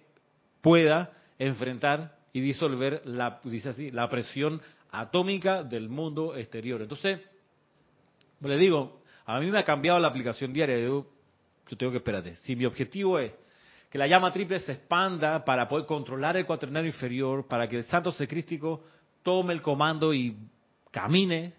[0.62, 6.82] pueda enfrentar y disolver la, dice así, la presión atómica del mundo exterior.
[6.82, 7.20] Entonces,
[8.40, 10.80] le digo, a mí me ha cambiado la aplicación diaria.
[10.80, 11.06] Yo,
[11.68, 12.36] yo tengo que espérate.
[12.36, 13.32] Si mi objetivo es
[13.96, 17.86] que la llama triple se expanda para poder controlar el cuaternario inferior, para que el
[17.86, 18.84] santo secrístico
[19.24, 20.36] tome el comando y
[20.92, 21.54] camine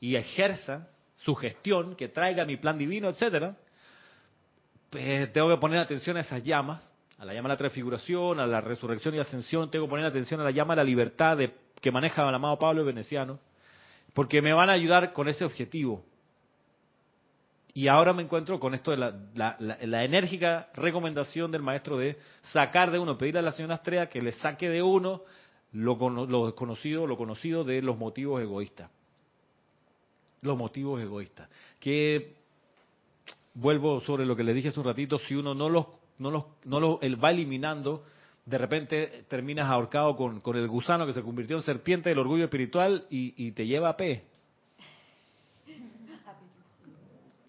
[0.00, 3.54] y ejerza su gestión, que traiga mi plan divino, etcétera,
[4.90, 8.48] pues tengo que poner atención a esas llamas, a la llama de la transfiguración, a
[8.48, 11.38] la resurrección y ascensión, tengo que poner atención a la llama de la libertad
[11.80, 13.38] que maneja el amado Pablo Veneciano,
[14.12, 16.04] porque me van a ayudar con ese objetivo.
[17.74, 22.18] Y ahora me encuentro con esto de la, la- la- enérgica recomendación del maestro de
[22.42, 25.22] sacar de uno, pedirle a la señora Astrea que le saque de uno
[25.72, 25.96] lo,
[26.26, 28.90] lo desconocido, lo conocido de los motivos egoístas.
[30.42, 31.48] Los motivos egoístas.
[31.78, 32.34] Que
[33.54, 35.86] vuelvo sobre lo que le dije hace un ratito, si uno no los,
[36.18, 38.04] no los, no los va eliminando,
[38.46, 42.44] de repente terminas ahorcado con, con el gusano que se convirtió en serpiente del orgullo
[42.44, 44.24] espiritual y, te lleva a P.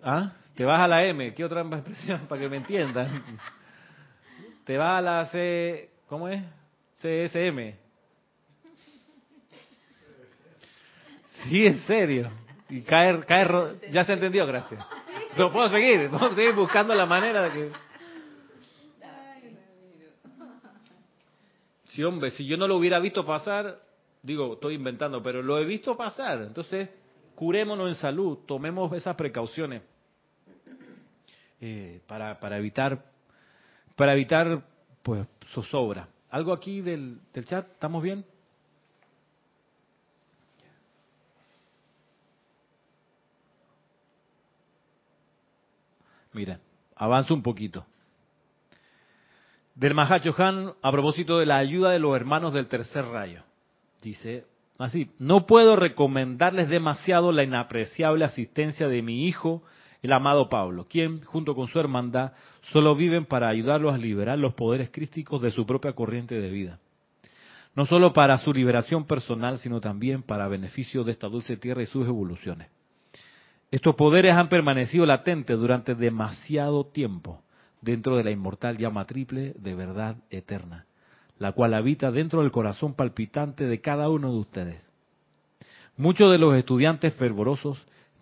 [0.04, 0.32] ¿Ah?
[0.56, 3.24] Te vas a la M, ¿qué otra expresión para que me entiendan?
[4.66, 6.43] Te vas a la C, ¿cómo es?
[7.02, 7.76] CSM.
[11.43, 12.30] Sí, en serio.
[12.70, 13.74] Y caer, caer, ro...
[13.91, 14.86] ya se entendió, gracias.
[15.38, 17.72] No puedo seguir, vamos seguir buscando la manera de que.
[21.89, 23.82] Sí, hombre, si yo no lo hubiera visto pasar,
[24.24, 26.41] digo, estoy inventando, pero lo he visto pasar.
[26.43, 26.89] Entonces,
[27.36, 29.82] curémonos en salud, tomemos esas precauciones
[31.62, 33.05] eh, para, para evitar,
[33.95, 34.64] para evitar,
[35.03, 36.07] pues, zozobra.
[36.30, 37.72] ¿Algo aquí del, del chat?
[37.72, 38.26] ¿Estamos bien?
[46.34, 46.59] Mira,
[46.95, 47.86] avanzo un poquito.
[49.76, 53.43] Del Mahacho Han, a propósito de la ayuda de los hermanos del tercer rayo.
[54.01, 54.45] Dice
[54.78, 59.64] así, no puedo recomendarles demasiado la inapreciable asistencia de mi hijo,
[60.02, 62.34] el amado Pablo, quien, junto con su hermandad,
[62.72, 66.80] solo viven para ayudarlos a liberar los poderes crísticos de su propia corriente de vida.
[67.76, 71.86] No solo para su liberación personal, sino también para beneficio de esta dulce tierra y
[71.86, 72.70] sus evoluciones.
[73.70, 77.41] Estos poderes han permanecido latentes durante demasiado tiempo
[77.80, 80.86] dentro de la inmortal llama triple de verdad eterna,
[81.39, 84.82] la cual habita dentro del corazón palpitante de cada uno de ustedes.
[85.95, 87.78] Muchos de los estudiantes fervorosos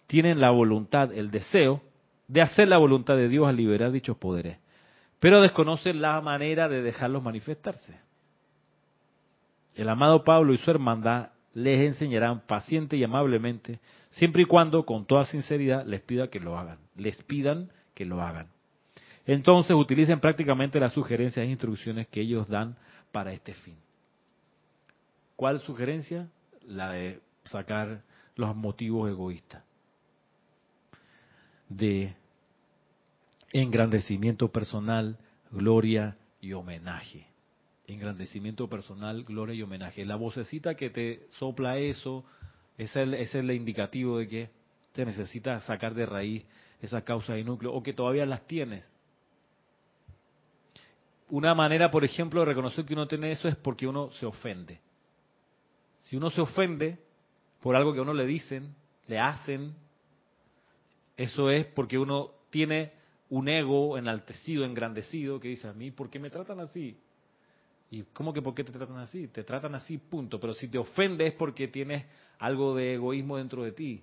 [0.09, 1.83] tienen la voluntad, el deseo
[2.27, 4.57] de hacer la voluntad de Dios al liberar dichos poderes,
[5.19, 7.99] pero desconocen la manera de dejarlos manifestarse.
[9.75, 13.79] El amado Pablo y su hermandad les enseñarán paciente y amablemente,
[14.09, 18.19] siempre y cuando con toda sinceridad les pida que lo hagan, les pidan que lo
[18.19, 18.47] hagan.
[19.27, 22.77] Entonces utilicen prácticamente las sugerencias e instrucciones que ellos dan
[23.11, 23.75] para este fin.
[25.35, 26.29] ¿Cuál sugerencia?
[26.65, 28.01] La de sacar
[28.35, 29.68] los motivos egoístas
[31.69, 32.15] de
[33.53, 35.17] engrandecimiento personal,
[35.51, 37.27] gloria y homenaje.
[37.87, 40.05] Engrandecimiento personal, gloria y homenaje.
[40.05, 42.23] La vocecita que te sopla eso,
[42.77, 44.49] ese es el, indicativo de que
[44.93, 46.45] te necesitas sacar de raíz
[46.81, 48.83] esas causas y núcleos, o que todavía las tienes.
[51.29, 54.79] Una manera, por ejemplo, de reconocer que uno tiene eso es porque uno se ofende.
[56.01, 56.97] Si uno se ofende
[57.61, 58.73] por algo que a uno le dicen,
[59.07, 59.75] le hacen,
[61.19, 62.93] eso es porque uno tiene
[63.29, 66.97] un ego enaltecido, engrandecido, que dice a mí, ¿por qué me tratan así?
[67.91, 69.27] ¿Y cómo que por qué te tratan así?
[69.27, 70.39] Te tratan así, punto.
[70.39, 72.05] Pero si te ofende es porque tienes
[72.37, 74.01] algo de egoísmo dentro de ti.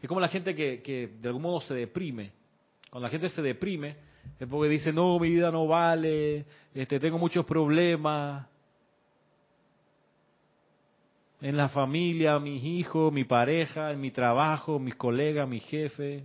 [0.00, 2.30] Es como la gente que, que de algún modo se deprime.
[2.88, 3.96] Cuando la gente se deprime
[4.38, 8.46] es porque dice, no, mi vida no vale, este, tengo muchos problemas.
[11.42, 16.24] En la familia, mis hijos, mi pareja, en mi trabajo, mis colegas, mi jefe.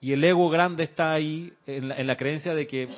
[0.00, 2.88] Y el ego grande está ahí en la, en la creencia de que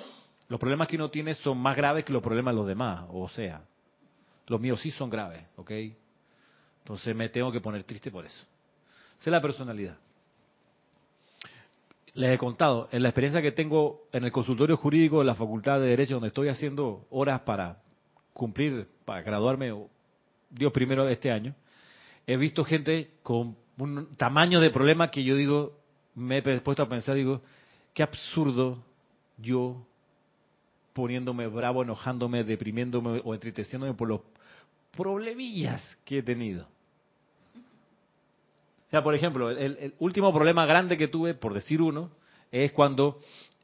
[0.48, 3.04] los problemas que uno tiene son más graves que los problemas de los demás.
[3.12, 3.62] O sea,
[4.46, 5.72] los míos sí son graves, ¿ok?
[6.78, 8.42] Entonces me tengo que poner triste por eso.
[9.20, 9.98] Esa es la personalidad.
[12.14, 15.78] Les he contado, en la experiencia que tengo en el consultorio jurídico de la Facultad
[15.80, 17.76] de Derecho, donde estoy haciendo horas para
[18.32, 19.72] cumplir, para graduarme,
[20.50, 21.54] Dios primero este año,
[22.26, 25.78] he visto gente con un tamaño de problema que yo digo,
[26.14, 27.40] me he puesto a pensar, digo,
[27.94, 28.84] qué absurdo
[29.38, 29.86] yo
[30.92, 34.20] poniéndome bravo, enojándome, deprimiéndome o entristeciéndome por los
[34.96, 36.66] problemillas que he tenido.
[38.88, 42.10] O sea, por ejemplo, el, el, último problema grande que tuve, por decir uno,
[42.50, 43.20] es cuando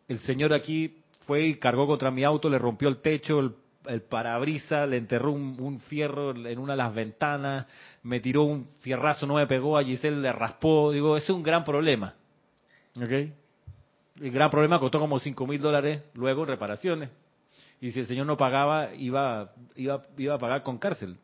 [0.06, 3.52] el señor aquí fue y cargó contra mi auto, le rompió el techo, el,
[3.88, 7.66] el parabrisa, le enterró un, fierro en una de las ventanas,
[8.02, 10.92] me tiró un fierrazo, no me pegó, a Giselle le raspó.
[10.92, 12.14] Digo, ese es un gran problema.
[12.96, 13.10] ¿Ok?
[14.20, 17.10] El gran problema costó como 5 mil dólares luego reparaciones.
[17.80, 21.16] Y si el señor no pagaba, iba, iba, iba a pagar con cárcel.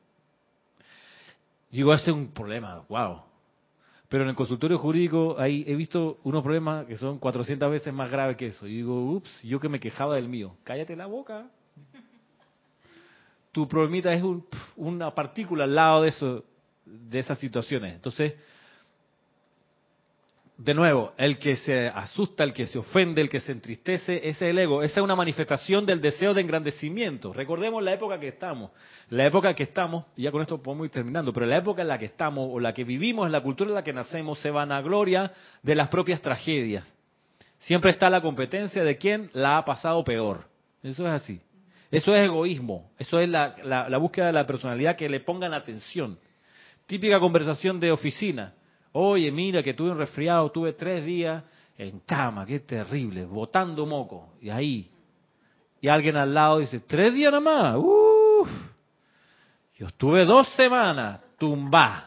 [1.71, 3.23] Digo, ese es un problema, wow.
[4.13, 8.11] Pero en el consultorio jurídico ahí he visto unos problemas que son 400 veces más
[8.11, 8.67] graves que eso.
[8.67, 10.55] Y digo, ups, yo que me quejaba del mío.
[10.65, 11.49] Cállate la boca.
[13.53, 14.45] Tu problemita es un,
[14.77, 16.45] una partícula al lado de eso,
[16.85, 17.95] de esas situaciones.
[17.95, 18.35] Entonces,
[20.57, 24.29] de nuevo, el que se asusta, el que se ofende, el que se entristece, ese
[24.29, 24.83] es el ego.
[24.83, 27.33] Esa es una manifestación del deseo de engrandecimiento.
[27.33, 28.71] Recordemos la época que estamos.
[29.11, 31.89] La época que estamos, y ya con esto podemos ir terminando, pero la época en
[31.89, 34.51] la que estamos o la que vivimos, en la cultura en la que nacemos, se
[34.51, 35.33] vanagloria
[35.63, 36.87] de las propias tragedias.
[37.61, 40.45] Siempre está la competencia de quién la ha pasado peor.
[40.83, 41.41] Eso es así.
[41.93, 42.91] Eso es egoísmo.
[42.99, 46.19] Eso es la, búsqueda de la personalidad que le pongan atención.
[46.87, 48.55] Típica conversación de oficina.
[48.93, 51.45] Oye, mira que tuve un resfriado, tuve tres días
[51.77, 54.31] en cama, qué terrible, botando moco.
[54.41, 54.91] Y ahí.
[55.83, 57.77] Y alguien al lado dice, tres días nada más.
[57.77, 58.51] Uf.
[59.77, 62.07] Yo estuve dos semanas, tumba.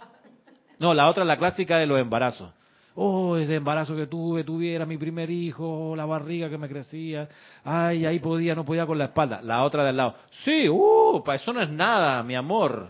[0.80, 2.52] No, la otra es la clásica de los embarazos.
[2.98, 7.28] Oh, ese embarazo que tuve, tuviera mi primer hijo, la barriga que me crecía.
[7.64, 9.41] Ay, ahí podía, no podía con la espalda.
[9.41, 10.16] La otra de al lado.
[10.46, 12.88] Sí, uh, para eso no es nada, mi amor.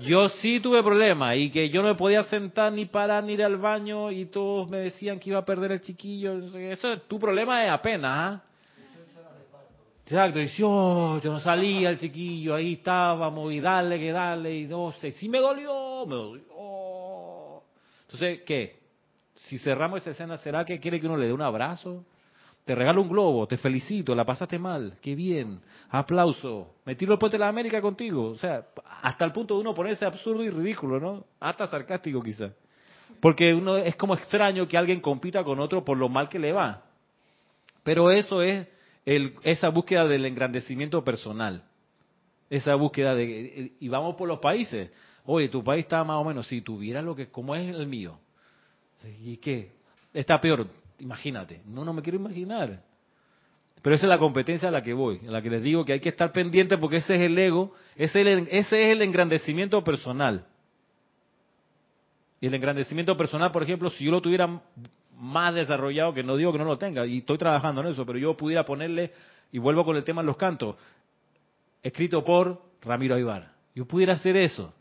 [0.00, 3.44] Yo sí tuve problemas y que yo no me podía sentar ni parar ni ir
[3.44, 6.56] al baño y todos me decían que iba a perder el chiquillo.
[6.56, 8.42] Eso, tu problema es apenas, ¿ah?
[10.04, 14.66] Exacto, y yo, yo no salía el chiquillo, ahí estábamos y dale, que dale, y
[14.66, 17.62] no sé, sí me dolió, me dolió.
[18.02, 18.81] Entonces, ¿qué?
[19.46, 22.04] Si cerramos esa escena, ¿será que quiere que uno le dé un abrazo?
[22.64, 27.18] Te regalo un globo, te felicito, la pasaste mal, qué bien, aplauso, me tiro el
[27.18, 28.30] puente de la América contigo.
[28.30, 28.66] O sea,
[29.02, 31.24] hasta el punto de uno ponerse absurdo y ridículo, ¿no?
[31.40, 32.52] Hasta sarcástico quizá.
[33.20, 36.52] Porque uno es como extraño que alguien compita con otro por lo mal que le
[36.52, 36.84] va.
[37.82, 38.68] Pero eso es
[39.04, 41.64] el, esa búsqueda del engrandecimiento personal.
[42.48, 43.72] Esa búsqueda de...
[43.80, 44.90] Y vamos por los países.
[45.24, 47.28] Oye, tu país está más o menos, si tuviera lo que...
[47.28, 48.18] como es el mío.
[49.08, 49.72] ¿Y qué?
[50.12, 50.66] Está peor,
[50.98, 51.60] imagínate.
[51.66, 52.82] No, no me quiero imaginar.
[53.82, 55.94] Pero esa es la competencia a la que voy, a la que les digo que
[55.94, 59.02] hay que estar pendiente porque ese es el ego, ese es el, ese es el
[59.02, 60.46] engrandecimiento personal.
[62.40, 64.60] Y el engrandecimiento personal, por ejemplo, si yo lo tuviera
[65.16, 68.18] más desarrollado, que no digo que no lo tenga, y estoy trabajando en eso, pero
[68.18, 69.12] yo pudiera ponerle,
[69.50, 70.76] y vuelvo con el tema de los cantos,
[71.82, 73.52] escrito por Ramiro Aybar.
[73.74, 74.72] Yo pudiera hacer eso.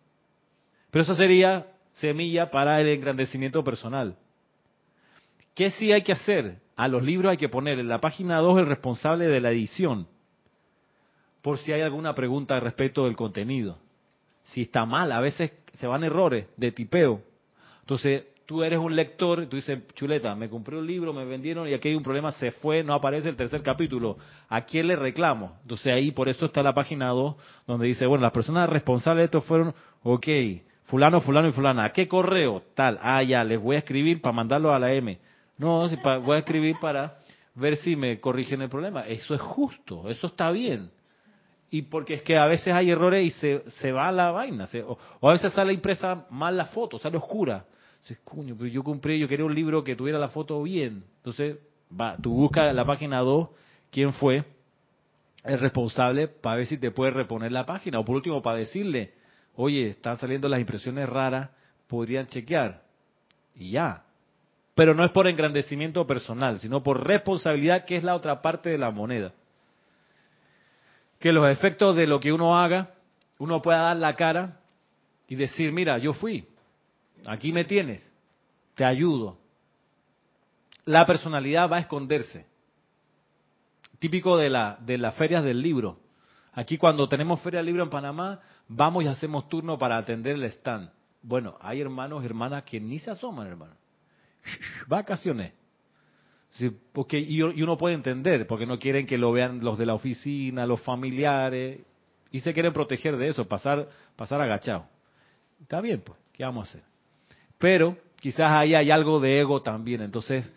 [0.89, 1.67] Pero eso sería
[2.01, 4.17] semilla para el engrandecimiento personal.
[5.55, 6.57] ¿Qué sí hay que hacer?
[6.75, 10.07] A los libros hay que poner en la página 2 el responsable de la edición,
[11.41, 13.77] por si hay alguna pregunta respecto del contenido.
[14.45, 17.21] Si está mal, a veces se van errores de tipeo.
[17.81, 21.73] Entonces, tú eres un lector, tú dices, chuleta, me compré un libro, me vendieron y
[21.73, 24.17] aquí hay un problema, se fue, no aparece el tercer capítulo.
[24.49, 25.57] ¿A quién le reclamo?
[25.61, 27.35] Entonces ahí, por eso está la página 2,
[27.67, 29.73] donde dice, bueno, las personas responsables de esto fueron,
[30.03, 30.27] ok,
[30.91, 31.85] fulano, fulano y fulana.
[31.85, 32.63] ¿A qué correo?
[32.75, 32.99] Tal.
[33.01, 35.17] Ah, ya, les voy a escribir para mandarlo a la M.
[35.57, 35.87] No,
[36.19, 37.15] voy a escribir para
[37.55, 39.07] ver si me corrigen el problema.
[39.07, 40.91] Eso es justo, eso está bien.
[41.69, 44.67] Y porque es que a veces hay errores y se, se va la vaina.
[44.85, 47.63] o, a veces sale impresa mal la foto, sale oscura.
[48.01, 51.05] Dices, cuño, pero yo compré, yo quería un libro que tuviera la foto bien.
[51.17, 51.55] Entonces,
[51.97, 53.47] va, tú buscas la página 2,
[53.91, 54.43] quién fue
[55.45, 57.99] el responsable para ver si te puede reponer la página.
[57.99, 59.20] O por último, para decirle,
[59.55, 61.49] oye, están saliendo las impresiones raras,
[61.87, 62.83] podrían chequear.
[63.55, 64.03] Y ya.
[64.75, 68.77] Pero no es por engrandecimiento personal, sino por responsabilidad, que es la otra parte de
[68.77, 69.33] la moneda.
[71.19, 72.95] Que los efectos de lo que uno haga,
[73.37, 74.59] uno pueda dar la cara
[75.27, 76.47] y decir, mira, yo fui,
[77.25, 78.09] aquí me tienes,
[78.75, 79.37] te ayudo.
[80.85, 82.45] La personalidad va a esconderse.
[83.99, 85.99] Típico de, la, de las ferias del libro.
[86.53, 90.43] Aquí cuando tenemos feria del libro en Panamá, vamos y hacemos turno para atender el
[90.45, 90.89] stand.
[91.21, 93.75] Bueno, hay hermanos y hermanas que ni se asoman, hermano.
[94.87, 95.53] Vacaciones.
[96.91, 100.65] porque, y, uno puede entender, porque no quieren que lo vean los de la oficina,
[100.65, 101.81] los familiares,
[102.31, 104.85] y se quieren proteger de eso, pasar, pasar agachado.
[105.61, 106.83] Está bien, pues, ¿qué vamos a hacer?
[107.57, 110.49] Pero quizás ahí hay algo de ego también, entonces,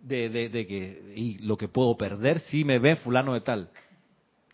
[0.00, 3.70] de, de, de que, y lo que puedo perder si me ve fulano de tal.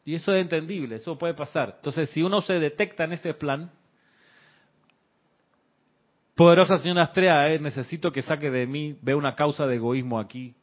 [0.05, 1.75] Y eso es entendible, eso puede pasar.
[1.77, 3.71] Entonces, si uno se detecta en ese plan,
[6.35, 10.55] poderosa señora Astrea, eh, necesito que saque de mí, ve una causa de egoísmo aquí,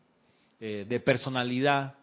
[0.60, 1.96] eh, de personalidad.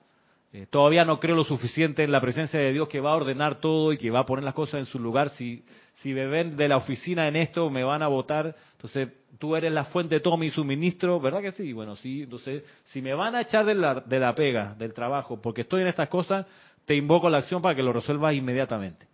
[0.52, 3.60] Eh, todavía no creo lo suficiente en la presencia de Dios que va a ordenar
[3.60, 5.30] todo y que va a poner las cosas en su lugar.
[5.30, 5.62] Si,
[5.96, 8.56] si me ven de la oficina en esto, me van a votar.
[8.72, 11.72] Entonces, tú eres la fuente de todo mi suministro, ¿verdad que sí?
[11.72, 12.22] Bueno, sí.
[12.22, 15.82] Entonces, si me van a echar de la, de la pega, del trabajo, porque estoy
[15.82, 16.46] en estas cosas,
[16.88, 19.06] te invoco la acción para que lo resuelvas inmediatamente.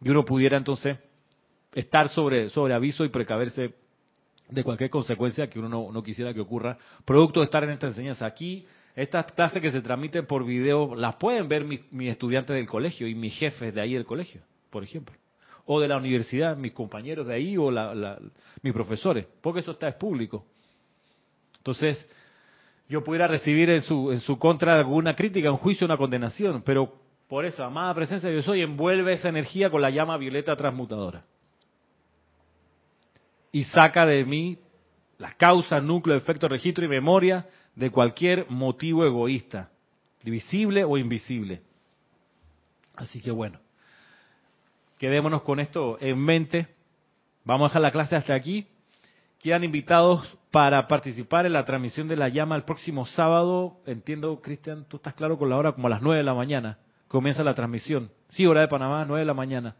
[0.00, 0.96] Y uno pudiera entonces
[1.74, 3.74] estar sobre, sobre aviso y precaverse
[4.48, 8.24] de cualquier consecuencia que uno no, quisiera que ocurra, producto de estar en esta enseñanza.
[8.24, 8.66] Aquí,
[8.96, 13.14] estas clases que se transmiten por video, las pueden ver mis, estudiantes del colegio y
[13.14, 15.14] mis jefes de ahí del colegio, por ejemplo.
[15.66, 17.70] O de la universidad, mis compañeros de ahí o
[18.62, 20.46] mis profesores, porque eso está es público.
[21.58, 22.08] Entonces,
[22.90, 26.92] yo pudiera recibir en su, en su contra alguna crítica, un juicio, una condenación, pero
[27.28, 31.24] por eso, amada presencia de Dios hoy, envuelve esa energía con la llama violeta transmutadora.
[33.52, 34.58] Y saca de mí
[35.18, 39.70] las causas, núcleo, efecto, registro y memoria de cualquier motivo egoísta,
[40.24, 41.62] visible o invisible.
[42.96, 43.60] Así que bueno,
[44.98, 46.66] quedémonos con esto en mente.
[47.44, 48.66] Vamos a dejar la clase hasta aquí.
[49.38, 53.76] Quedan invitados para participar en la transmisión de la llama el próximo sábado.
[53.86, 56.78] Entiendo, Cristian, tú estás claro con la hora, como a las 9 de la mañana.
[57.08, 58.10] Comienza la transmisión.
[58.30, 59.76] Sí, hora de Panamá, 9 de la mañana.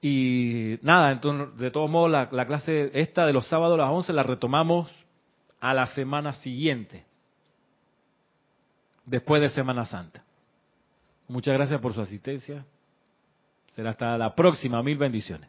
[0.00, 3.90] Y nada, entonces, de todos modos, la, la clase esta de los sábados a las
[3.90, 4.90] 11 la retomamos
[5.60, 7.06] a la semana siguiente,
[9.06, 10.22] después de Semana Santa.
[11.26, 12.64] Muchas gracias por su asistencia.
[13.72, 14.82] Será hasta la próxima.
[14.82, 15.48] Mil bendiciones.